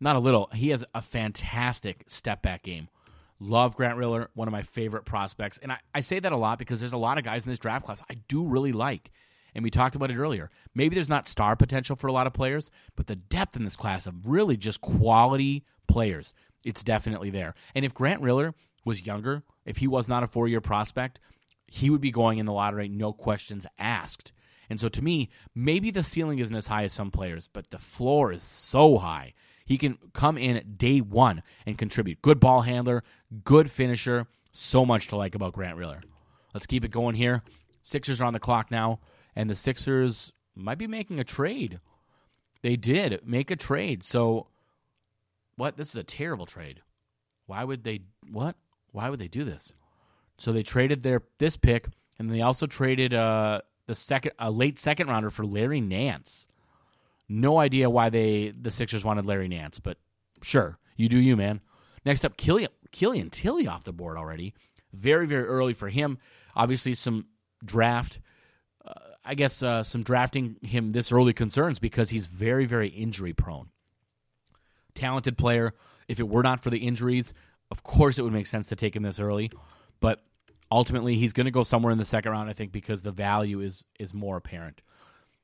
[0.00, 2.88] not a little, he has a fantastic step back game.
[3.38, 5.58] Love Grant Riller, one of my favorite prospects.
[5.62, 7.58] And I, I say that a lot because there's a lot of guys in this
[7.58, 9.10] draft class I do really like.
[9.54, 10.50] And we talked about it earlier.
[10.74, 13.76] Maybe there's not star potential for a lot of players, but the depth in this
[13.76, 17.54] class of really just quality players, it's definitely there.
[17.74, 21.18] And if Grant Riller was younger, if he was not a four year prospect,
[21.70, 24.32] he would be going in the lottery, no questions asked.
[24.68, 27.78] And so to me, maybe the ceiling isn't as high as some players, but the
[27.78, 29.34] floor is so high.
[29.64, 32.22] He can come in day one and contribute.
[32.22, 33.04] Good ball handler,
[33.44, 34.26] good finisher.
[34.52, 36.02] So much to like about Grant Riller.
[36.52, 37.42] Let's keep it going here.
[37.84, 38.98] Sixers are on the clock now,
[39.36, 41.78] and the Sixers might be making a trade.
[42.62, 44.02] They did make a trade.
[44.02, 44.48] So,
[45.54, 45.76] what?
[45.76, 46.82] This is a terrible trade.
[47.46, 48.00] Why would they?
[48.28, 48.56] What?
[48.90, 49.72] Why would they do this?
[50.40, 51.86] So they traded their this pick,
[52.18, 56.48] and they also traded uh, the second, a late second rounder for Larry Nance.
[57.28, 59.98] No idea why they the Sixers wanted Larry Nance, but
[60.42, 61.60] sure, you do you, man.
[62.06, 64.54] Next up, Killian Killian Tillie off the board already.
[64.94, 66.18] Very very early for him.
[66.56, 67.26] Obviously, some
[67.62, 68.18] draft.
[68.84, 73.34] Uh, I guess uh, some drafting him this early concerns because he's very very injury
[73.34, 73.68] prone.
[74.94, 75.74] Talented player.
[76.08, 77.34] If it were not for the injuries,
[77.70, 79.52] of course it would make sense to take him this early,
[80.00, 80.22] but
[80.70, 82.50] ultimately he's going to go somewhere in the second round.
[82.50, 84.82] I think because the value is is more apparent.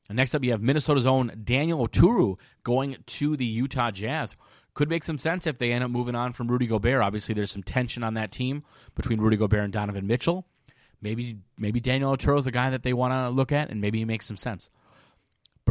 [0.08, 4.36] And next up, you have Minnesota's own Daniel Oturu going to the Utah Jazz.
[4.74, 7.02] Could make some sense if they end up moving on from Rudy Gobert.
[7.02, 8.62] Obviously, there's some tension on that team
[8.94, 10.46] between Rudy Gobert and Donovan Mitchell.
[11.00, 13.98] Maybe maybe Daniel Oturu is a guy that they want to look at, and maybe
[13.98, 14.70] he makes some sense.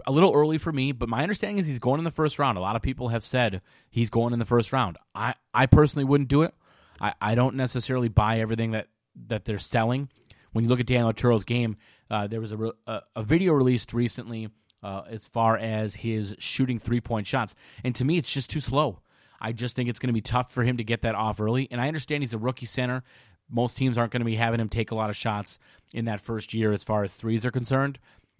[0.06, 2.58] A little early for me, but my understanding is he's going in the first round.
[2.58, 4.98] A lot of people have said he's going in the first round.
[5.14, 6.54] I, I personally wouldn't do it.
[7.00, 8.88] I, I don't necessarily buy everything that,
[9.28, 10.10] that they're selling.
[10.54, 11.78] When you look at Daniel Oturu's game,
[12.10, 14.50] uh, there was a, a, a, video released recently
[14.84, 17.56] uh, as far as his shooting three point shots.
[17.84, 19.00] And to me, it's just too slow.
[19.42, 21.68] I just think it's going to be tough for him to get that off early.
[21.72, 23.04] And I understand he's a rookie center.
[23.50, 25.60] Most teams aren't going to be having him take a lot of shots
[25.94, 28.00] in that first year as far as threes are concerned.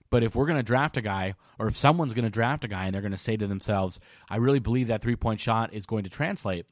[0.10, 2.68] But if we're going to draft a guy, or if someone's going to draft a
[2.68, 5.74] guy and they're going to say to themselves, I really believe that three point shot
[5.74, 6.66] is going to translate,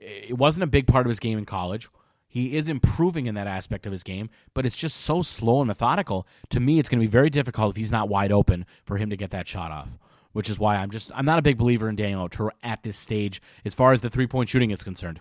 [0.00, 1.88] it wasn't a big part of his game in college.
[2.28, 5.66] He is improving in that aspect of his game, but it's just so slow and
[5.66, 6.26] methodical.
[6.50, 9.10] To me, it's going to be very difficult if he's not wide open for him
[9.10, 9.88] to get that shot off.
[10.32, 12.96] Which is why I'm just I'm not a big believer in Daniel Oturu at this
[12.96, 15.20] stage as far as the three point shooting is concerned.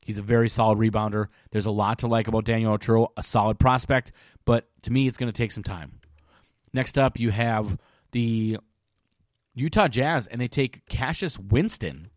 [0.00, 1.26] He's a very solid rebounder.
[1.50, 4.12] There's a lot to like about Daniel Oturu, a solid prospect,
[4.44, 5.98] but to me, it's going to take some time.
[6.72, 7.78] Next up, you have
[8.12, 8.58] the
[9.54, 12.10] Utah Jazz, and they take Cassius Winston.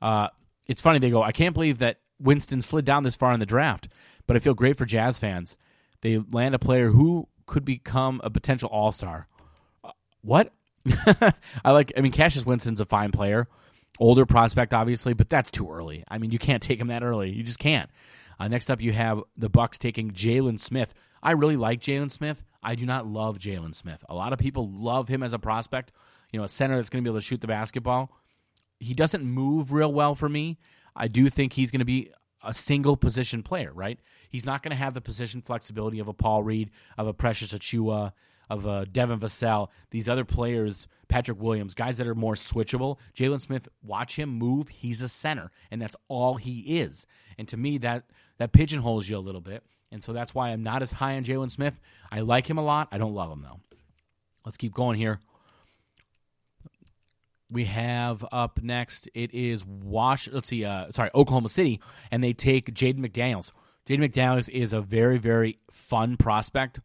[0.00, 0.28] Uh,
[0.72, 1.22] it's funny they go.
[1.22, 3.88] I can't believe that Winston slid down this far in the draft,
[4.26, 5.58] but I feel great for Jazz fans.
[6.00, 9.28] They land a player who could become a potential All Star.
[9.84, 9.90] Uh,
[10.22, 10.52] what?
[11.64, 11.92] I like.
[11.96, 13.48] I mean, Cassius Winston's a fine player,
[13.98, 16.04] older prospect, obviously, but that's too early.
[16.08, 17.30] I mean, you can't take him that early.
[17.30, 17.90] You just can't.
[18.40, 20.94] Uh, next up, you have the Bucks taking Jalen Smith.
[21.22, 22.42] I really like Jalen Smith.
[22.62, 24.02] I do not love Jalen Smith.
[24.08, 25.92] A lot of people love him as a prospect.
[26.32, 28.10] You know, a center that's going to be able to shoot the basketball.
[28.82, 30.58] He doesn't move real well for me.
[30.96, 32.10] I do think he's going to be
[32.42, 33.98] a single position player, right?
[34.28, 37.52] He's not going to have the position flexibility of a Paul Reed, of a Precious
[37.52, 38.12] Achiuwa,
[38.50, 42.98] of a Devin Vassell, these other players, Patrick Williams, guys that are more switchable.
[43.16, 44.68] Jalen Smith, watch him move.
[44.68, 47.06] He's a center, and that's all he is.
[47.38, 48.04] And to me, that
[48.38, 49.62] that pigeonholes you a little bit.
[49.92, 51.80] And so that's why I'm not as high on Jalen Smith.
[52.10, 52.88] I like him a lot.
[52.90, 53.60] I don't love him though.
[54.44, 55.20] Let's keep going here
[57.52, 60.28] we have up next it is Wash.
[60.28, 63.52] Let's see, uh, sorry, Oklahoma City, and they take Jaden McDaniels.
[63.88, 66.80] Jaden McDaniels is a very very fun prospect.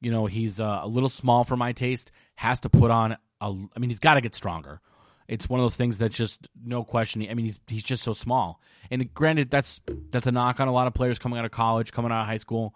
[0.00, 2.10] You know, he's uh, a little small for my taste.
[2.36, 3.46] Has to put on a.
[3.46, 4.80] I mean, he's got to get stronger.
[5.26, 7.26] It's one of those things that's just no question.
[7.28, 8.60] I mean, he's he's just so small.
[8.90, 9.80] And granted, that's
[10.10, 12.26] that's a knock on a lot of players coming out of college, coming out of
[12.26, 12.74] high school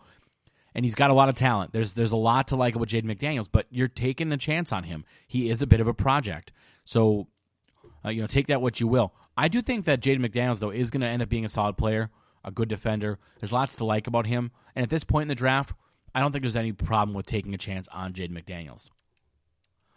[0.75, 1.73] and he's got a lot of talent.
[1.73, 4.85] There's there's a lot to like about Jaden McDaniels, but you're taking a chance on
[4.85, 5.05] him.
[5.27, 6.53] He is a bit of a project.
[6.89, 7.29] So,
[8.03, 9.13] uh, you know, take that what you will.
[9.37, 11.77] I do think that Jaden McDaniels, though, is going to end up being a solid
[11.77, 12.09] player,
[12.43, 13.19] a good defender.
[13.39, 14.53] There's lots to like about him.
[14.75, 15.75] And at this point in the draft,
[16.15, 18.89] I don't think there's any problem with taking a chance on Jaden McDaniels.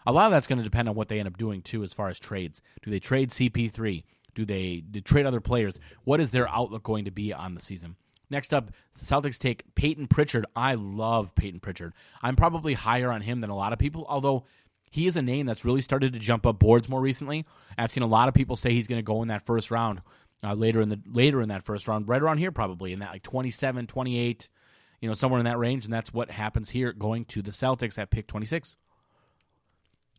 [0.06, 1.94] A lot of that's going to depend on what they end up doing, too, as
[1.94, 2.62] far as trades.
[2.84, 4.04] Do they trade CP3?
[4.36, 5.80] Do they, do they trade other players?
[6.04, 7.96] What is their outlook going to be on the season?
[8.30, 10.46] Next up, Celtics take Payton Pritchard.
[10.58, 11.94] I love Payton Pritchard.
[12.22, 14.46] I'm probably higher on him than a lot of people, although
[14.92, 17.46] he is a name that's really started to jump up boards more recently.
[17.78, 20.02] I've seen a lot of people say he's going to go in that first round,
[20.44, 23.12] uh, later in the later in that first round, right around here probably in that
[23.12, 24.50] like 27, 28,
[25.00, 27.98] you know, somewhere in that range, and that's what happens here going to the Celtics
[27.98, 28.76] at pick 26.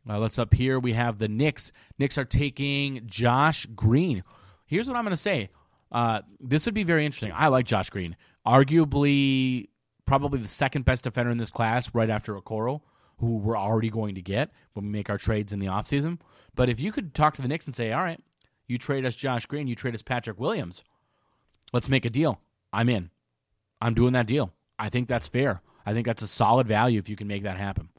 [0.08, 0.80] Uh, let's up here.
[0.80, 1.70] We have the Knicks.
[1.98, 4.24] Knicks are taking Josh Green.
[4.66, 5.50] Here's what I'm going to say.
[5.92, 7.32] Uh, this would be very interesting.
[7.34, 8.16] I like Josh Green.
[8.46, 9.68] Arguably,
[10.06, 12.80] probably the second best defender in this class, right after Okoro,
[13.22, 16.18] who we're already going to get when we make our trades in the offseason.
[16.56, 18.20] But if you could talk to the Knicks and say, all right,
[18.66, 20.82] you trade us Josh Green, you trade us Patrick Williams,
[21.72, 22.40] let's make a deal.
[22.72, 23.10] I'm in.
[23.80, 24.52] I'm doing that deal.
[24.76, 25.62] I think that's fair.
[25.86, 27.90] I think that's a solid value if you can make that happen.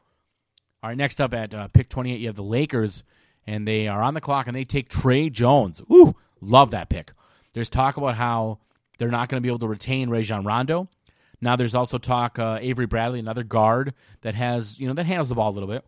[0.83, 3.05] All right, next up at uh, pick 28, you have the Lakers,
[3.47, 5.81] and they are on the clock, and they take Tre Jones.
[5.89, 7.13] Ooh, love that pick.
[7.53, 8.59] There's talk about how
[8.99, 10.89] they're not going to be able to retain Rajon Rondo.
[11.43, 15.29] Now there's also talk uh, Avery Bradley, another guard that has you know that handles
[15.29, 15.83] the ball a little bit.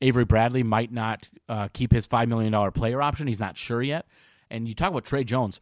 [0.00, 3.26] Avery Bradley might not uh, keep his five million dollar player option.
[3.26, 4.06] He's not sure yet.
[4.50, 5.60] And you talk about Tre Jones,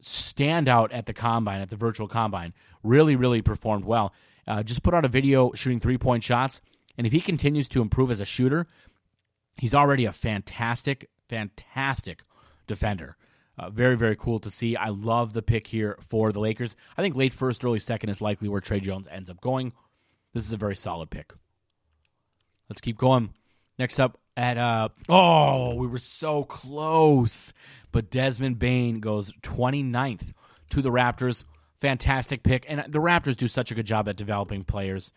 [0.00, 2.52] stand out at the combine, at the virtual combine.
[2.82, 4.12] Really, really performed well.
[4.46, 6.60] Uh, just put out a video shooting three point shots.
[6.98, 8.66] And if he continues to improve as a shooter,
[9.58, 12.24] he's already a fantastic, fantastic
[12.66, 13.16] defender.
[13.58, 14.76] Uh, very, very cool to see.
[14.76, 16.76] I love the pick here for the Lakers.
[16.96, 19.72] I think late first, early second is likely where Tre Jones ends up going.
[20.34, 21.32] This is a very solid pick.
[22.68, 23.30] Let's keep going.
[23.78, 27.52] Next up at uh oh, we were so close.
[27.92, 30.32] But Desmond Bane goes 29th
[30.70, 31.44] to the Raptors.
[31.80, 32.66] Fantastic pick.
[32.68, 35.12] And the Raptors do such a good job at developing players.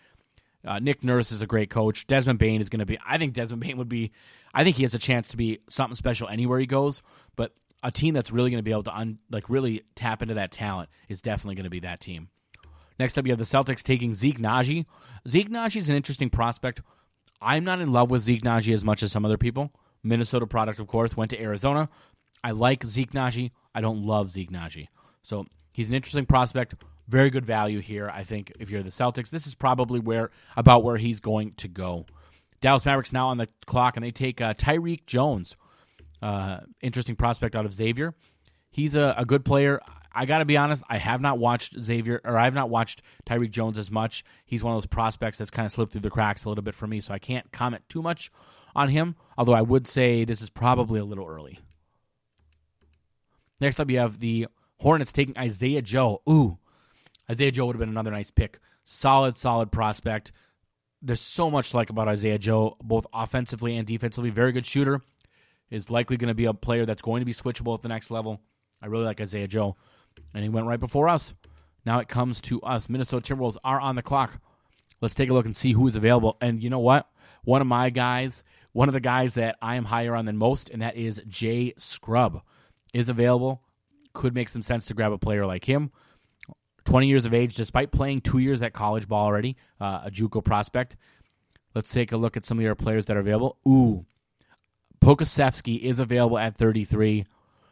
[0.66, 2.06] Uh, Nick Nurse is a great coach.
[2.08, 3.00] Desmond Bane is going to be.
[3.06, 4.12] I think Desmond Bane would be.
[4.54, 7.02] I think he has a chance to be something special anywhere he goes.
[7.36, 7.54] But
[7.84, 10.52] a team that's really going to be able to un, like really tap into that
[10.52, 12.30] talent is definitely going to be that team.
[13.00, 14.86] Next up, you have the Celtics taking Zeke Nnaji.
[15.28, 16.82] Zeke Nnaji is an interesting prospect.
[17.42, 19.72] I'm not in love with Zeke Nnaji as much as some other people.
[20.04, 21.90] Minnesota product, of course, went to Arizona.
[22.44, 23.52] I like Zeke Nnaji.
[23.74, 24.88] I don't love Zeke Nnaji.
[25.24, 26.76] So he's an interesting prospect.
[27.08, 28.10] Very good value here.
[28.10, 31.68] I think if you're the Celtics, this is probably where about where he's going to
[31.68, 32.06] go.
[32.62, 35.56] Dallas Mavericks now on the clock, and they take uh, Tyrique Jones
[36.22, 38.14] uh, interesting prospect out of Xavier.
[38.72, 39.80] He's a, a good player.
[40.14, 43.04] I got to be honest, I have not watched Xavier, or I have not watched
[43.26, 44.24] Tyrique Jones as much.
[44.46, 46.76] He's one of those prospects that's kind of slipped through the cracks a little bit
[46.76, 48.32] for me, so I can't comment too much
[48.76, 51.60] on him, although I would say this is probably a little early.
[53.62, 54.48] Next up, you have the
[54.80, 56.22] Hornets taking Isaiah Joe.
[56.30, 56.58] Ooh,
[57.30, 58.60] Isaiah Joe would have been another nice pick.
[58.84, 60.32] Solid, solid prospect.
[61.02, 64.30] There's so much to like about Isaiah Joe, both offensively and defensively.
[64.30, 65.02] Very good shooter
[65.72, 68.12] is likely going to be a player that's going to be switchable at the next
[68.12, 68.42] level.
[68.82, 69.76] I really like Isaiah Joe,
[70.34, 71.34] and he went right before us.
[71.86, 72.90] Now it comes to us.
[72.90, 74.40] Minnesota Timberwolves are on the clock.
[75.02, 76.38] Let's take a look and see who is available.
[76.42, 77.08] And you know what?
[77.44, 78.44] One of my guys,
[78.74, 81.74] one of the guys that I am higher on than most, and that is Jay
[81.78, 82.42] Scrubb,
[82.94, 83.62] is available.
[84.14, 85.92] Could make some sense to grab a player like him.
[86.86, 90.44] 20 years of age, despite playing two years at college ball already, uh, a JUCO
[90.44, 90.98] prospect.
[91.76, 93.58] Let's take a look at some of other players that are available.
[93.68, 94.06] Ooh,
[95.02, 97.26] Pokusevski is available at 33.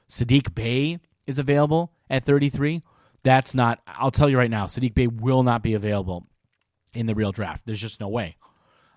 [0.10, 2.82] Saddiq Bey is available at 33.
[3.24, 6.26] That's not, I'll tell you right now, Saddiq Bey will not be available
[6.94, 7.64] in the real draft.
[7.66, 8.38] There's just no way.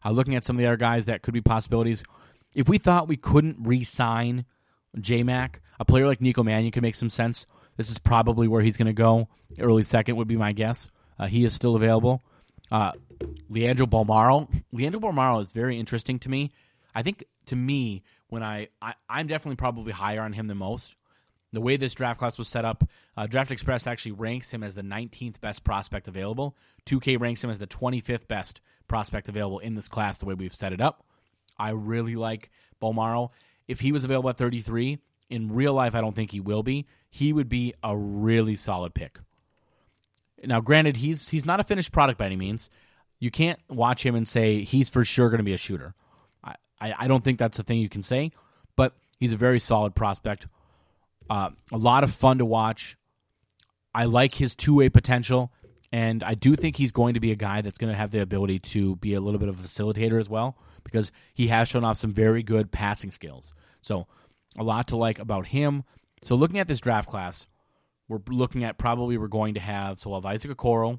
[0.04, 2.02] Uh, looking at some of the other guys that could be possibilities,
[2.54, 4.44] if we thought we couldn't re sign
[4.98, 7.46] J Mac, a player like Nico Mannion could make some sense.
[7.76, 9.28] This is probably where he's going to go.
[9.58, 10.90] Early second would be my guess.
[11.18, 12.22] Uh, he is still available.
[12.70, 12.92] Uh,
[13.48, 14.48] Leandro Bolmaro.
[14.72, 16.50] Leandro Bolmaro is very interesting to me.
[16.94, 20.94] I think to me, when I, I I'm definitely probably higher on him than most.
[21.52, 24.74] The way this draft class was set up, uh, Draft Express actually ranks him as
[24.74, 26.56] the 19th best prospect available.
[26.86, 30.18] 2K ranks him as the 25th best prospect available in this class.
[30.18, 31.04] The way we've set it up,
[31.58, 32.50] I really like
[32.80, 33.30] Bolmaro.
[33.66, 36.86] If he was available at 33 in real life, I don't think he will be.
[37.10, 39.18] He would be a really solid pick.
[40.44, 42.70] Now, granted, he's he's not a finished product by any means.
[43.18, 45.94] You can't watch him and say he's for sure going to be a shooter.
[46.80, 48.32] I, I don't think that's a thing you can say,
[48.76, 50.46] but he's a very solid prospect.
[51.28, 52.96] Uh, a lot of fun to watch.
[53.94, 55.52] I like his two way potential,
[55.92, 58.22] and I do think he's going to be a guy that's going to have the
[58.22, 61.84] ability to be a little bit of a facilitator as well because he has shown
[61.84, 63.52] off some very good passing skills.
[63.82, 64.06] So,
[64.58, 65.84] a lot to like about him.
[66.22, 67.46] So, looking at this draft class,
[68.08, 70.98] we're looking at probably we're going to have so we'll have Isaac Okoro,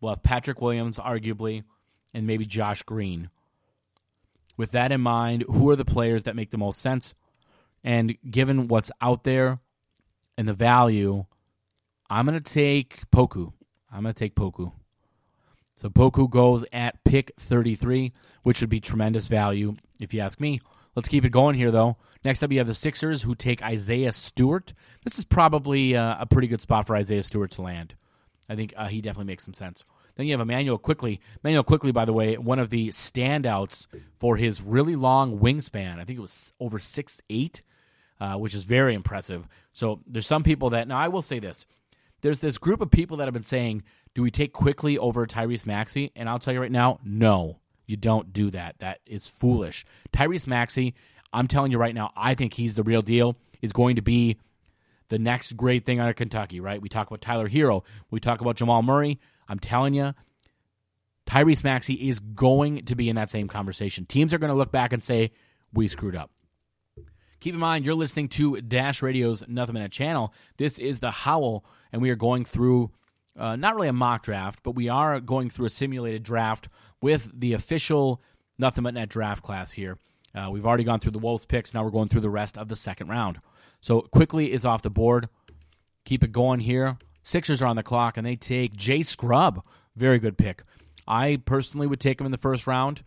[0.00, 1.64] we'll have Patrick Williams, arguably,
[2.14, 3.30] and maybe Josh Green
[4.58, 7.14] with that in mind, who are the players that make the most sense?
[7.82, 9.60] And given what's out there
[10.36, 11.24] and the value,
[12.10, 13.52] I'm going to take Poku.
[13.90, 14.72] I'm going to take Poku.
[15.76, 20.60] So Poku goes at pick 33, which would be tremendous value if you ask me.
[20.96, 21.96] Let's keep it going here, though.
[22.24, 24.74] Next up, you have the Sixers, who take Isaiah Stewart.
[25.04, 27.94] This is probably uh, a pretty good spot for Isaiah Stewart to land.
[28.48, 29.84] I think uh, he definitely makes some sense.
[30.18, 31.20] Then you have Immanuel Quickley.
[31.44, 33.86] Immanuel Quickley, by the way, one of the standouts
[34.18, 36.00] for his really long wingspan.
[36.00, 37.62] I think it was over six eight,
[38.20, 39.46] uh, which is very impressive.
[39.72, 41.66] So there's some people that now I will say this:
[42.20, 45.66] there's this group of people that have been saying, "Do we take Quickley over Tyrese
[45.66, 48.74] Maxey?" And I'll tell you right now, no, you don't do that.
[48.80, 49.86] That is foolish.
[50.12, 50.96] Tyrese Maxey,
[51.32, 53.36] I'm telling you right now, I think he's the real deal.
[53.62, 54.36] Is going to be
[55.08, 56.82] the next great thing out of Kentucky, right?
[56.82, 59.20] We talk about Tyler Herro, We talk about Jamal Murray.
[59.48, 60.14] I'm telling you,
[61.26, 64.06] Tyrese Maxey is going to be in that same conversation.
[64.06, 65.32] Teams are going to look back and say,
[65.72, 66.30] we screwed up.
[67.40, 70.32] Keep in mind, you're listening to Dash Radio's Nothing But Net channel.
[70.56, 72.90] This is the Howl, and we are going through
[73.38, 76.68] uh, not really a mock draft, but we are going through a simulated draft
[77.00, 78.20] with the official
[78.58, 79.98] Nothing But Net draft class here.
[80.34, 81.72] Uh, we've already gone through the Wolves picks.
[81.72, 83.40] Now we're going through the rest of the second round.
[83.80, 85.28] So Quickley is off the board.
[86.04, 86.98] Keep it going here.
[87.28, 89.62] Sixers are on the clock, and they take Jay Scrubb.
[89.94, 90.62] Very good pick.
[91.06, 93.02] I personally would take him in the first round.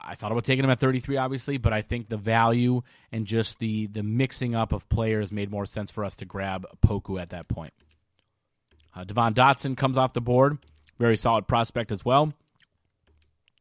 [0.00, 2.80] I thought about taking him at 33, obviously, but I think the value
[3.12, 6.64] and just the the mixing up of players made more sense for us to grab
[6.80, 7.74] Poku at that point.
[8.96, 10.56] Uh, Devon Dotson comes off the board.
[10.98, 12.32] Very solid prospect as well.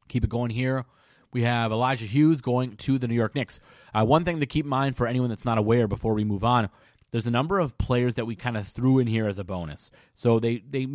[0.07, 0.85] Keep it going here.
[1.33, 3.59] We have Elijah Hughes going to the New York Knicks.
[3.93, 6.45] Uh, one thing to keep in mind for anyone that's not aware before we move
[6.45, 6.69] on
[7.11, 9.91] there's a number of players that we kind of threw in here as a bonus.
[10.13, 10.87] So they, they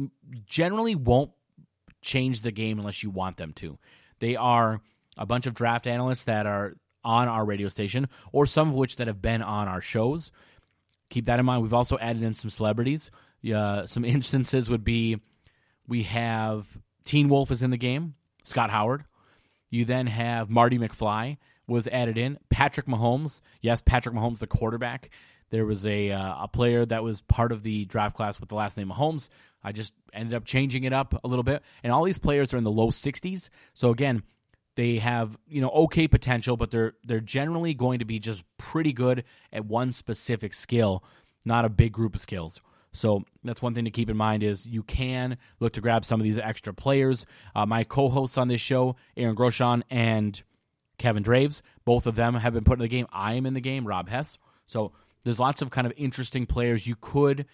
[0.47, 1.31] generally won't
[2.03, 3.79] change the game unless you want them to.
[4.19, 4.81] They are
[5.17, 8.97] a bunch of draft analysts that are on our radio station, or some of which
[8.97, 10.31] that have been on our shows.
[11.11, 11.63] Keep that in mind.
[11.63, 13.11] We've also added in some celebrities.
[13.55, 15.19] Uh, some instances would be
[15.89, 16.67] we have
[17.05, 19.05] Teen Wolf is in the game, Scott Howard.
[19.71, 22.39] You then have Marty McFly was added in.
[22.51, 25.11] Patrick Mahomes, yes, Patrick Mahomes, the quarterback.
[25.53, 28.55] There was a uh, a player that was part of the draft class with the
[28.55, 29.29] last name of Holmes.
[29.63, 32.57] I just ended up changing it up a little bit, and all these players are
[32.57, 33.51] in the low 60s.
[33.75, 34.23] So again,
[34.77, 38.95] they have you know okay potential, but they're they're generally going to be just pretty
[38.95, 41.05] good at one specific skill,
[41.45, 42.59] not a big group of skills.
[42.93, 46.19] So that's one thing to keep in mind is you can look to grab some
[46.19, 47.27] of these extra players.
[47.55, 50.43] Uh, my co-hosts on this show, Aaron Groshon and
[50.97, 53.07] Kevin Draves, both of them have been put in the game.
[53.13, 54.39] I am in the game, Rob Hess.
[54.67, 54.93] So
[55.25, 57.47] there's lots of kind of interesting players you could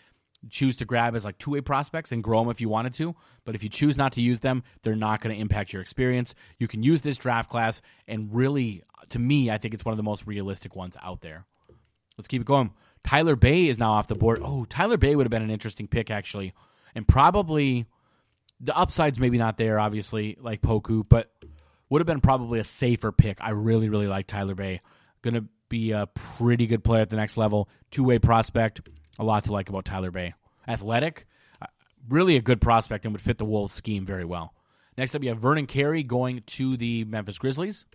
[0.51, 3.15] choose to grab as like two-way prospects and grow them if you wanted to.
[3.45, 6.35] But if you choose not to use them, they're not going to impact your experience.
[6.59, 9.97] You can use this draft class and really, to me, I think it's one of
[9.97, 11.45] the most realistic ones out there.
[12.17, 12.73] Let's keep it going.
[13.05, 14.41] Tyler Bey is now off the board.
[14.43, 16.53] Oh, Tyler Bey would have been an interesting pick actually,
[16.95, 17.87] and probably
[18.61, 21.31] the upside's maybe not there, obviously, like Poku, but
[21.91, 23.39] would have been probably a safer pick.
[23.41, 24.81] I really, really like Tyler Bey
[25.23, 27.69] Gonna be a pretty good player at the next level.
[27.91, 28.81] Two way prospect.
[29.19, 30.35] A lot to like about Tyler Bey.
[30.67, 31.27] Athletic,
[31.61, 31.67] uh,
[32.09, 34.55] really a good prospect and would fit the Wolves scheme very well.
[34.97, 37.87] Next up, you have Vernon Carey going to the Memphis Grizzlies.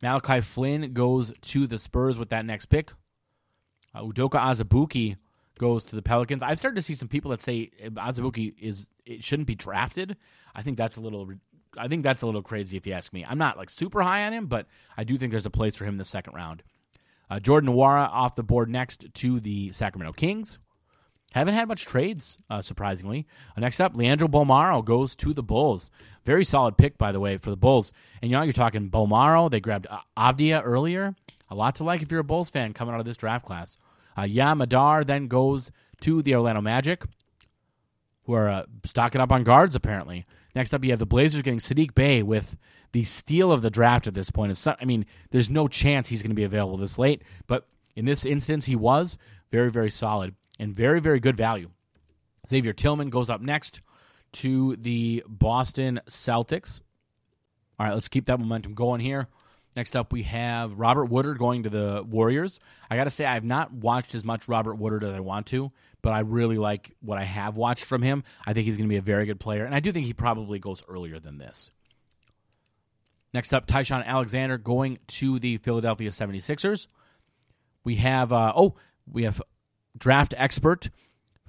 [0.00, 2.92] Malachi Flynn goes to the Spurs with that next pick.
[3.94, 5.16] Uh, Udoka Azubuike
[5.58, 6.42] goes to the Pelicans.
[6.42, 10.16] I've started to see some people that say Azubuike is it shouldn't be drafted.
[10.54, 11.28] I think that's a little
[11.76, 13.24] I think that's a little crazy if you ask me.
[13.28, 14.66] I'm not like super high on him, but
[14.96, 16.62] I do think there's a place for him in the second round.
[17.30, 20.58] Uh, Jordan Nwora off the board next to the Sacramento Kings.
[21.32, 23.26] Haven't had much trades, uh, surprisingly.
[23.56, 25.90] Uh, next up, Leandro Bolmaro goes to the Bulls.
[26.26, 27.90] Very solid pick, by the way, for the Bulls.
[28.20, 29.50] And you know, you're talking Bolmaro.
[29.50, 31.16] They grabbed uh, Avdija earlier.
[31.48, 33.78] A lot to like if you're a Bulls fan coming out of this draft class.
[34.16, 35.70] Uh, Yam Madar then goes
[36.02, 37.02] to the Orlando Magic,
[38.24, 40.26] who are uh, stocking up on guards, apparently.
[40.54, 42.56] Next up, you have the Blazers getting Saddiq Bey with
[42.92, 44.52] the steal of the draft at this point.
[44.52, 47.66] Of some, I mean, there's no chance he's going to be available this late, but
[47.96, 49.18] in this instance, he was
[49.50, 51.70] very, very solid and very, very good value.
[52.48, 53.80] Xavier Tillman goes up next
[54.32, 56.80] to the Boston Celtics.
[57.78, 59.28] All right, let's keep that momentum going here.
[59.74, 62.60] Next up, we have Robert Woodard going to the Warriors.
[62.90, 65.72] I got to say, I've not watched as much Robert Woodard as I want to,
[66.02, 68.24] but I really like what I have watched from him.
[68.46, 70.12] I think he's going to be a very good player, and I do think he
[70.12, 71.70] probably goes earlier than this.
[73.32, 76.86] Next up, Ty-Shon Alexander going to the Philadelphia 76ers.
[77.82, 78.74] We have, uh, oh,
[79.10, 79.40] we have
[79.96, 80.90] draft expert.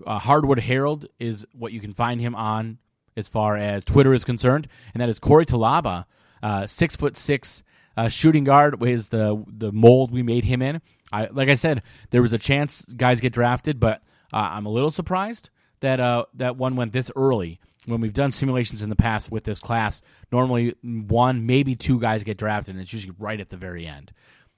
[0.05, 2.77] Uh, Hardwood Herald is what you can find him on
[3.15, 6.05] as far as Twitter is concerned, and that is Corey Talaba,
[6.41, 7.63] uh, six foot six
[7.95, 10.81] uh, shooting guard is the the mold we made him in.
[11.11, 14.01] I like I said, there was a chance guys get drafted, but
[14.33, 15.49] uh, I'm a little surprised
[15.81, 17.59] that uh, that one went this early.
[17.85, 22.23] When we've done simulations in the past with this class, normally one, maybe two guys
[22.23, 24.13] get drafted, and it's usually right at the very end.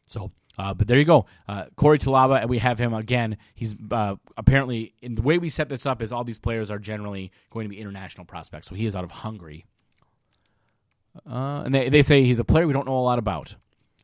[0.07, 3.37] So, uh, but there you go, uh, Corey Talaba, and we have him again.
[3.55, 6.77] He's uh, apparently in the way we set this up is all these players are
[6.77, 8.67] generally going to be international prospects.
[8.67, 9.65] So he is out of Hungary,
[11.27, 13.55] uh, and they they say he's a player we don't know a lot about.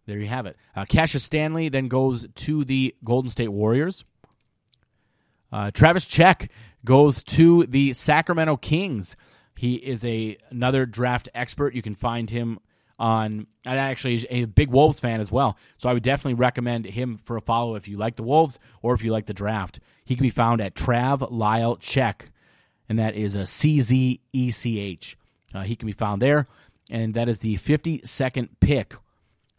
[0.07, 0.57] There you have it.
[0.89, 4.03] Cassius Stanley then goes to the Golden State Warriors.
[5.51, 6.49] Uh, Travis Czech
[6.85, 9.15] goes to the Sacramento Kings.
[9.55, 11.75] He is a another draft expert.
[11.75, 12.59] You can find him
[12.97, 13.47] on.
[13.65, 15.57] And actually, he's a big Wolves fan as well.
[15.77, 18.93] So I would definitely recommend him for a follow if you like the Wolves or
[18.93, 19.79] if you like the draft.
[20.05, 22.31] He can be found at Trav Lyle Czech,
[22.89, 25.17] and that is a C Z E C H.
[25.53, 26.47] Uh, he can be found there,
[26.89, 28.95] and that is the 52nd pick.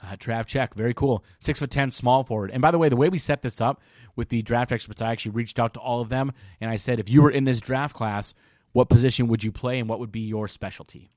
[0.02, 1.24] Uh, Trav Czech, very cool.
[1.38, 2.50] Six foot ten, small forward.
[2.50, 3.80] And by the way, the way we set this up
[4.16, 6.98] with the draft experts, I actually reached out to all of them and I said,
[6.98, 8.34] if you were in this draft class,
[8.72, 11.10] what position would you play and what would be your specialty?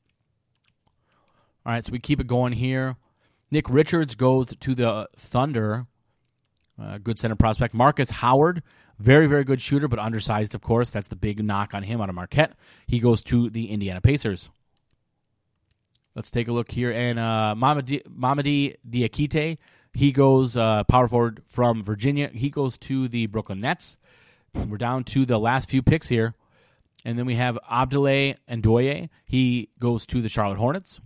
[1.65, 2.95] All right, so we keep it going here.
[3.49, 5.87] Nick Richards goes to the Thunder.
[6.79, 7.73] Uh, good center prospect.
[7.73, 8.61] Marcus Howard,
[8.99, 10.89] very, very good shooter, but undersized, of course.
[10.89, 12.53] That's the big knock on him out of Marquette.
[12.85, 14.49] He goes to the Indiana Pacers.
[16.15, 16.91] Let's take a look here.
[16.91, 19.57] And uh, Mamadi, Diakite,
[19.93, 22.29] he goes uh, power forward from Virginia.
[22.33, 23.97] He goes to the Brooklyn Nets.
[24.53, 26.33] We're down to the last few picks here.
[27.03, 29.09] And then we have Abdoulaye Ndoye.
[29.25, 31.01] He goes to the Charlotte Hornets.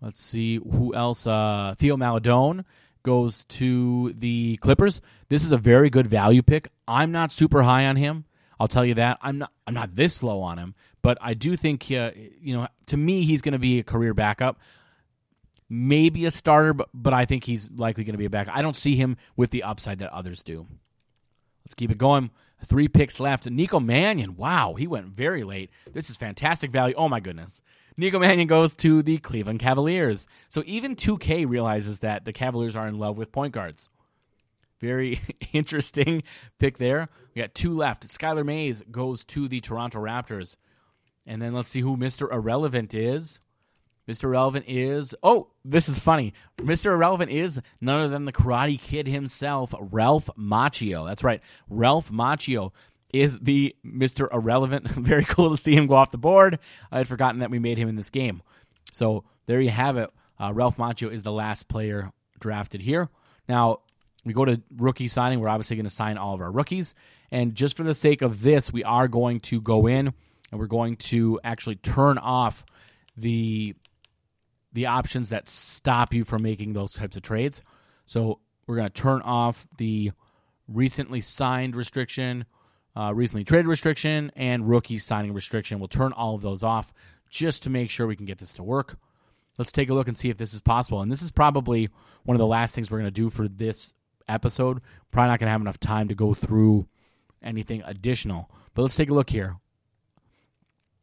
[0.00, 1.26] Let's see who else.
[1.26, 2.64] Uh, Theo Maledon
[3.02, 5.00] goes to the Clippers.
[5.28, 6.70] This is a very good value pick.
[6.88, 8.24] I'm not super high on him.
[8.60, 9.18] I'll tell you that.
[9.22, 9.52] I'm not.
[9.66, 11.90] I'm not this low on him, but I do think.
[11.90, 14.60] Uh, you know, to me, he's going to be a career backup.
[15.70, 18.54] Maybe a starter, but, but I think he's likely going to be a backup.
[18.54, 20.66] I don't see him with the upside that others do.
[21.64, 22.30] Let's keep it going.
[22.66, 23.48] Three picks left.
[23.48, 24.36] Nico Mannion.
[24.36, 25.70] Wow, he went very late.
[25.92, 26.94] This is fantastic value.
[26.98, 27.62] Oh my goodness.
[27.96, 30.26] Nico Mannion goes to the Cleveland Cavaliers.
[30.50, 33.88] So even 2K realizes that the Cavaliers are in love with point guards.
[34.80, 35.20] Very
[35.52, 36.22] interesting
[36.58, 37.08] pick there.
[37.34, 38.06] We got two left.
[38.06, 40.56] Skylar Mays goes to the Toronto Raptors.
[41.26, 42.32] And then let's see who Mr.
[42.32, 43.40] Irrelevant is.
[44.08, 44.24] Mr.
[44.24, 46.32] Irrelevant is oh, this is funny.
[46.58, 46.86] Mr.
[46.86, 51.06] Irrelevant is none other than the Karate Kid himself, Ralph Macchio.
[51.06, 52.72] That's right, Ralph Macchio
[53.12, 54.32] is the Mr.
[54.32, 54.88] Irrelevant.
[54.88, 56.58] Very cool to see him go off the board.
[56.90, 58.42] I had forgotten that we made him in this game.
[58.92, 60.10] So there you have it.
[60.40, 62.10] Uh, Ralph Macchio is the last player
[62.40, 63.08] drafted here.
[63.48, 63.80] Now
[64.24, 65.40] we go to rookie signing.
[65.40, 66.94] We're obviously going to sign all of our rookies,
[67.30, 70.12] and just for the sake of this, we are going to go in
[70.50, 72.64] and we're going to actually turn off
[73.16, 73.74] the
[74.72, 77.62] the options that stop you from making those types of trades.
[78.06, 80.12] So we're going to turn off the
[80.68, 82.44] recently signed restriction,
[82.96, 85.80] uh, recently traded restriction, and rookie signing restriction.
[85.80, 86.92] We'll turn all of those off
[87.28, 88.96] just to make sure we can get this to work.
[89.58, 91.00] Let's take a look and see if this is possible.
[91.02, 91.90] And this is probably
[92.24, 93.92] one of the last things we're going to do for this
[94.30, 94.80] episode.
[95.10, 96.86] Probably not going to have enough time to go through
[97.42, 98.50] anything additional.
[98.74, 99.56] But let's take a look here.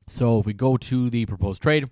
[0.07, 1.89] So if we go to the proposed trade,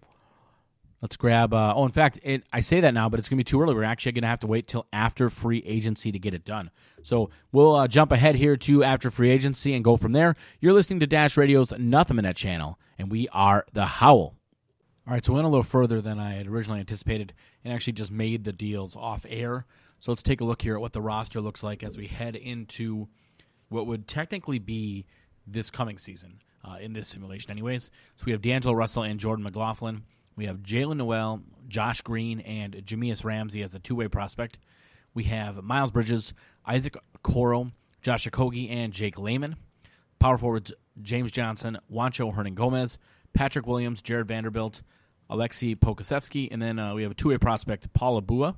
[1.02, 1.54] let's grab.
[1.54, 3.62] Uh, oh, in fact, it, I say that now, but it's going to be too
[3.62, 3.76] early.
[3.76, 6.72] We're actually going to have to wait till after free agency to get it done.
[7.04, 10.36] So we'll uh, jump ahead here to after free agency and go from there.
[10.62, 14.36] You're listening to Dash Radio's Nothing But Net channel, and we are the Howl.
[15.08, 17.34] All right, so we went a little further than I had originally anticipated
[17.64, 19.66] and actually just made the deals off air.
[20.06, 22.36] So let's take a look here at what the roster looks like as we head
[22.36, 23.08] into
[23.70, 25.08] what would technically be
[25.48, 27.86] this coming season uh, in this simulation, anyways.
[28.18, 30.04] So we have D'Angelo Russell and Jordan McLaughlin.
[30.36, 34.60] We have Jaylen Nowell, Josh Green, and Jahmi'us Ramsey as a two way prospect.
[35.16, 36.36] We have Miles Bridges,
[36.68, 37.72] Isaac Okoro,
[38.04, 39.56] Josh Okogie, and Jake Layman.
[40.20, 43.00] Power forwards James Johnson, Juancho Hernangomez,
[43.34, 44.84] Patrick Williams, Jarred Vanderbilt,
[45.32, 48.56] Aleksej Pokusevski, and then uh, we have a two way prospect, Paul Eboua.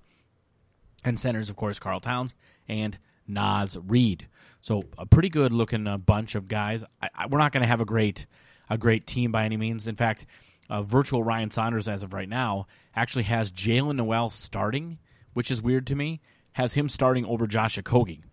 [1.07, 2.35] And centers, of course, Karl Towns
[2.67, 2.97] and
[3.27, 4.27] Naz Reid.
[4.61, 6.83] So a pretty good looking uh, bunch of guys.
[7.01, 8.25] I, I, we're not going to have a great
[8.69, 9.87] a great team by any means.
[9.87, 10.25] In fact,
[10.69, 14.99] uh, virtual Ryan Saunders as of right now actually has Jaylen Nowell starting,
[15.33, 16.19] which is weird to me.
[16.51, 18.23] Has him starting over Josh Okogie.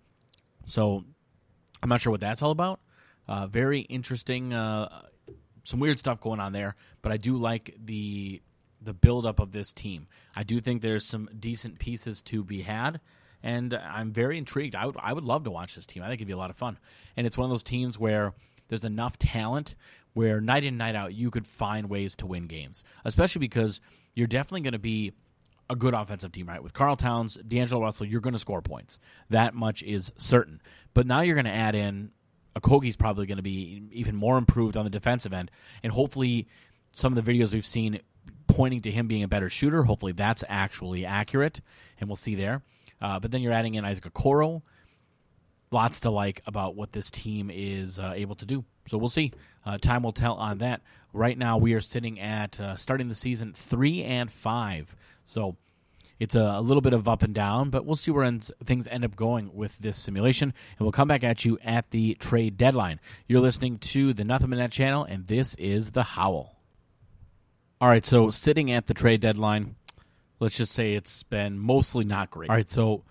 [0.66, 1.04] So
[1.82, 2.80] I'm not sure what that's all about.
[3.28, 4.52] Uh, very interesting.
[4.52, 5.02] Uh,
[5.62, 8.42] some weird stuff going on there, but I do like the
[8.84, 10.06] the buildup of this team.
[10.36, 13.00] I do think there's some decent pieces to be had,
[13.42, 14.74] and I'm very intrigued.
[14.74, 16.02] I would I would love to watch this team.
[16.02, 16.78] I think it'd be a lot of fun,
[17.16, 18.34] and it's one of those teams where
[18.68, 19.74] there's enough talent
[20.14, 23.80] where night in night out you could find ways to win games, especially because
[24.14, 25.12] you're definitely going to be
[25.68, 26.62] a good offensive team, right?
[26.62, 29.00] With Karl Towns, D'Angelo Russell, you're going to score points.
[29.30, 30.60] That much is certain.
[30.92, 32.12] But now you're going to add in
[32.56, 35.50] Okogie's probably going to be even more improved on the defensive end,
[35.82, 36.46] and hopefully,
[36.92, 38.00] some of the videos we've seen
[38.46, 39.82] pointing to him being a better shooter.
[39.82, 41.60] Hopefully, that's actually accurate,
[42.00, 42.62] and we'll see there.
[43.00, 44.62] Uh, but then you're adding in Isaac Okoro.
[45.70, 48.64] Lots to like about what this team is uh, able to do.
[48.86, 49.32] So we'll see.
[49.66, 50.82] Uh, time will tell on that.
[51.12, 54.94] Right now, we are sitting at uh, starting the season three and five.
[55.24, 55.56] So
[56.20, 58.86] it's a, a, little bit of up and down, but we'll see where ends, things
[58.86, 60.52] end up going with this simulation.
[60.78, 63.00] And we'll come back at you at the trade deadline.
[63.26, 66.53] You're listening to the Nothing Net channel, and this is The Howl.
[67.80, 69.76] All right, so sitting at the trade deadline,
[70.40, 72.48] let's just say it's been mostly not great.
[72.50, 73.02] All right, so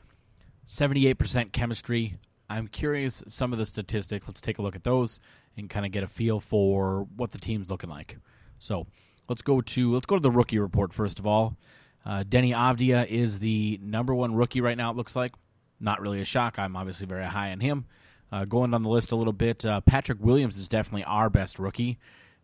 [0.68, 2.16] 78% chemistry.
[2.49, 4.28] I'm curious some of the statistics.
[4.28, 5.20] Let's take a look at those
[5.57, 8.18] and kind of get a feel for what the team's looking like.
[8.59, 8.88] So
[9.28, 11.57] let's go to let's go to the rookie report first of all.
[12.05, 14.91] Uh, Deni Avdija is the number one rookie right now.
[14.91, 15.34] It looks like
[15.80, 16.59] not really a shock.
[16.59, 17.86] I'm obviously very high on him.
[18.32, 21.59] Uh, going down the list a little bit, uh, Patrick Williams is definitely our best
[21.59, 21.99] rookie.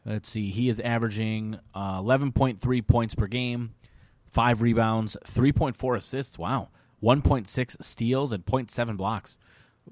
[0.10, 3.76] Let's see, he is averaging 11.3 uh, points per game,
[4.32, 6.40] five rebounds, 3.4 assists.
[6.40, 6.70] Wow,
[7.04, 9.38] 1.6 steals and 0.7 blocks.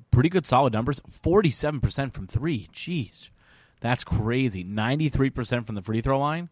[0.09, 1.01] Pretty good, solid numbers.
[1.23, 2.67] 47% from three.
[2.73, 3.29] Jeez,
[3.79, 4.63] that's crazy.
[4.63, 6.49] 93% from the free throw line.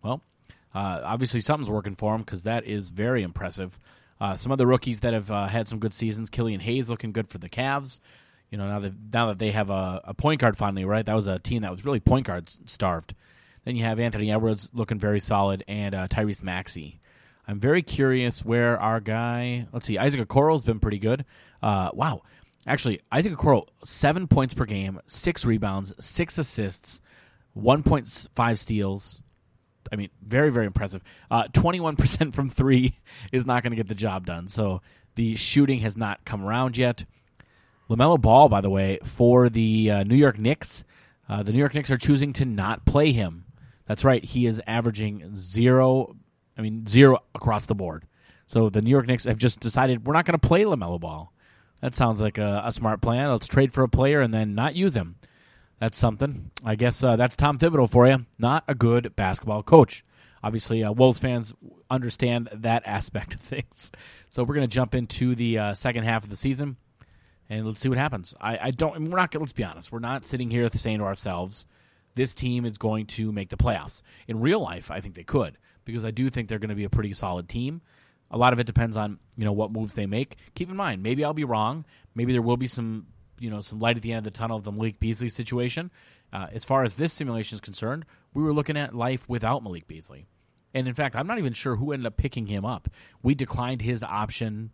[0.00, 0.22] Well,
[0.72, 3.76] uh, obviously, something's working for him because that is very impressive.
[4.20, 6.30] Uh, some other rookies that have uh, had some good seasons.
[6.30, 7.98] Killian Hayes looking good for the Cavs.
[8.50, 11.04] You know now that now that they have a, a point guard finally, right?
[11.04, 13.14] That was a team that was really point guard starved.
[13.64, 17.00] Then you have Anthony Edwards looking very solid, and uh, Tyrese Maxey.
[17.46, 19.66] I'm very curious where our guy.
[19.72, 21.24] Let's see, Isaac Okoro's been pretty good.
[21.62, 22.22] Uh, wow,
[22.66, 27.00] actually, Isaac Okoro seven points per game, six rebounds, six assists,
[27.54, 29.22] one point five steals,
[29.92, 31.02] I mean, very, very impressive.
[31.30, 32.98] Uh, 21% from three
[33.32, 34.48] is not going to get the job done.
[34.48, 34.82] So
[35.14, 37.04] the shooting has not come around yet.
[37.90, 40.84] LaMelo Ball, by the way, for the uh, New York Knicks,
[41.28, 43.44] uh, the New York Knicks are choosing to not play him.
[43.86, 44.22] That's right.
[44.22, 46.16] He is averaging zero,
[46.56, 48.04] I mean, zero across the board.
[48.46, 51.32] So the New York Knicks have just decided we're not going to play LaMelo Ball.
[51.80, 53.30] That sounds like a, a smart plan.
[53.30, 55.16] Let's trade for a player and then not use him.
[55.80, 56.50] That's something.
[56.64, 58.26] I guess uh, that's Tom Thibodeau for you.
[58.38, 60.04] Not a good basketball coach.
[60.42, 61.54] Obviously, uh, Wolves fans
[61.90, 63.90] understand that aspect of things.
[64.30, 66.76] So we're going to jump into the uh, second half of the season,
[67.50, 68.34] and let's see what happens.
[68.40, 69.10] I, I don't.
[69.10, 69.34] We're not.
[69.34, 69.90] Let's be honest.
[69.90, 71.66] We're not sitting here saying to ourselves,
[72.14, 75.56] "This team is going to make the playoffs." In real life, I think they could
[75.84, 77.80] because I do think they're going to be a pretty solid team.
[78.30, 80.36] A lot of it depends on you know what moves they make.
[80.54, 81.86] Keep in mind, maybe I'll be wrong.
[82.14, 83.06] Maybe there will be some
[83.38, 85.90] you know some light at the end of the tunnel of the Malik Beasley situation.
[86.30, 89.86] Uh, as far as this simulation is concerned, we were looking at life without Malik
[89.86, 90.26] Beasley,
[90.74, 92.90] and in fact, I'm not even sure who ended up picking him up.
[93.22, 94.72] We declined his option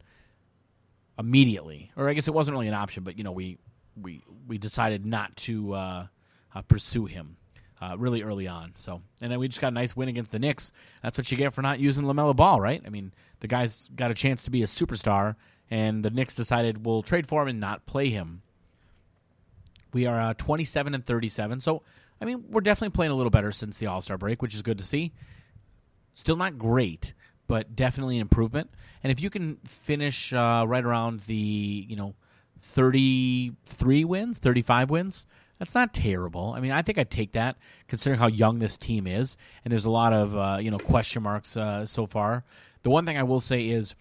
[1.19, 3.59] immediately, or I guess it wasn't really an option, but you know we
[4.01, 6.07] we we decided not to uh,
[6.55, 7.37] uh, pursue him.
[7.83, 8.73] Uh, really early on.
[8.77, 10.73] So, and then we just got a nice win against the Knicks.
[11.03, 12.81] That's what you get for not using Lamelo Ball, right?
[12.87, 15.35] I mean, the guy's got a chance to be a superstar,
[15.71, 18.41] and the Knicks decided we'll trade for him and not play him.
[19.93, 21.61] We are uh, 27 and 37.
[21.61, 21.83] So,
[22.23, 24.63] I mean, we're definitely playing a little better since the All Star break, which is
[24.63, 25.13] good to see.
[26.15, 27.13] Still not great,
[27.47, 28.71] but definitely an improvement.
[29.03, 32.15] And if you can finish uh, right around the, you know,
[32.61, 35.27] 33 wins, 35 wins,
[35.59, 36.53] that's not terrible.
[36.57, 37.57] I mean, I think I'd take that
[37.89, 41.23] considering how young this team is, and there's a lot of uh, you know question
[41.23, 42.45] marks uh, so far.
[42.83, 43.95] The one thing I will say is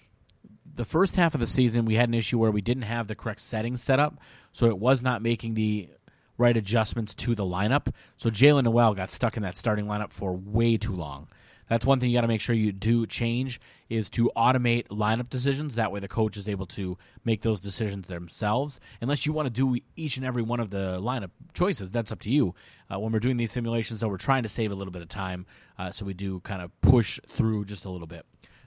[0.75, 3.15] the first half of the season, we had an issue where we didn't have the
[3.15, 4.19] correct settings set up,
[4.51, 5.89] so it was not making the
[6.37, 7.93] right adjustments to the lineup.
[8.17, 11.27] So Jaylen Nowell got stuck in that starting lineup for way too long.
[11.73, 13.59] That's one thing you got to make sure you do change
[13.89, 15.73] is to automate lineup decisions.
[15.73, 18.79] That way, the coach is able to make those decisions themselves.
[19.01, 22.19] Unless you want to do each and every one of the lineup choices, that's up
[22.19, 22.53] to you.
[22.93, 25.09] Uh, when we're doing these simulations, though, we're trying to save a little bit of
[25.09, 25.47] time,
[25.79, 28.23] uh, so we do kind of push through just a little bit.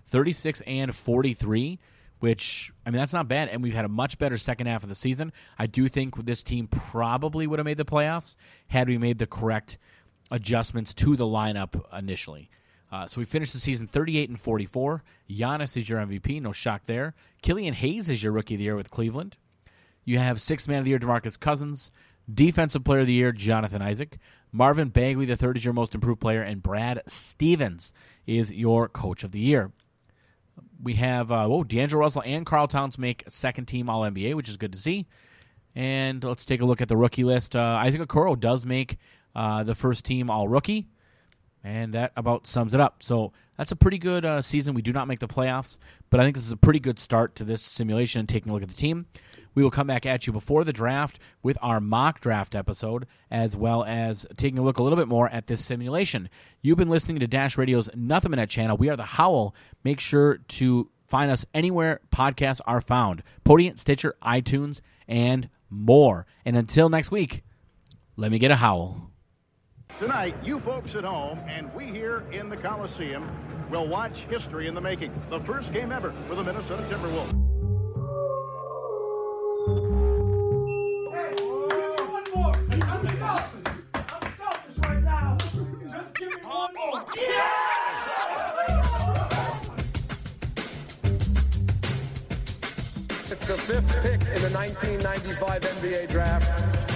[0.08, 1.78] 36 and 43
[2.18, 3.50] which I mean that's not bad.
[3.50, 5.32] And we've had a much better second half of the season.
[5.58, 8.34] I do think this team probably would have made the playoffs
[8.66, 9.78] had we made the correct
[10.30, 12.50] adjustments to the lineup initially.
[12.90, 15.02] Uh, so we finished the season 38 and 44.
[15.28, 17.14] Giannis is your MVP, no shock there.
[17.42, 19.36] Killian Hayes is your rookie of the year with Cleveland.
[20.04, 21.90] You have six man of the year DeMarcus Cousins,
[22.32, 24.18] defensive player of the year Jonathan Isaac,
[24.52, 27.92] Marvin Bagley the third is your most improved player, and Brad Stevens
[28.26, 29.72] is your coach of the year
[30.82, 34.48] we have uh, oh D'Angelo Russell and Karl Towns make second team All NBA, which
[34.48, 35.06] is good to see.
[35.74, 37.54] And let's take a look at the rookie list.
[37.54, 38.98] Uh, Isaac Okoro does make
[39.34, 40.88] uh, the first team All Rookie,
[41.66, 43.02] and that about sums it up.
[43.02, 44.74] So that's a pretty good uh, season.
[44.74, 45.78] We do not make the playoffs,
[46.10, 48.20] but I think this is a pretty good start to this simulation.
[48.20, 49.06] And taking a look at the team,
[49.56, 53.56] We will come back at you before the draft with our mock draft episode, as
[53.56, 56.28] well as taking a look a little bit more at this simulation.
[56.60, 58.76] You've been listening to Dash Radio's Nothing But Net channel.
[58.76, 59.54] We are the Howl.
[59.82, 66.26] Make sure to find us anywhere podcasts are found Podium, Stitcher, iTunes, and more.
[66.44, 67.42] And until next week,
[68.16, 69.10] let me get a howl.
[69.98, 73.30] Tonight, you folks at home and we here in the Coliseum
[73.70, 75.10] will watch history in the making.
[75.30, 77.32] The first game ever for the Minnesota Timberwolves.
[82.10, 82.54] One more.
[82.84, 83.72] I'm selfish.
[83.94, 85.38] I'm selfish right now.
[85.90, 87.02] Just give me one more.
[87.08, 87.32] Oh,
[89.32, 89.74] oh.
[93.30, 96.95] It's the fifth pick in the 1995 NBA draft.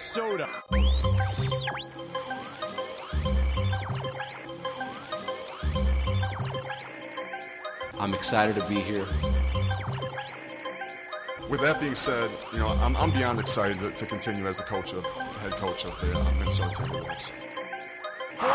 [0.00, 0.48] Minnesota.
[8.00, 9.04] I'm excited to be here.
[11.50, 14.62] With that being said, you know, I'm, I'm beyond excited to, to, continue as the
[14.62, 17.32] coach of, head coach of the uh, Minnesota Timberwolves.
[18.36, 18.48] 4.7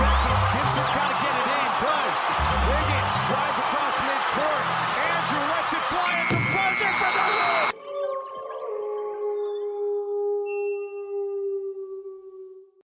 [0.00, 0.44] seconds.
[0.56, 1.68] Gibson trying to get it in.
[1.84, 2.20] Does.
[2.64, 3.89] Wiggins drives across.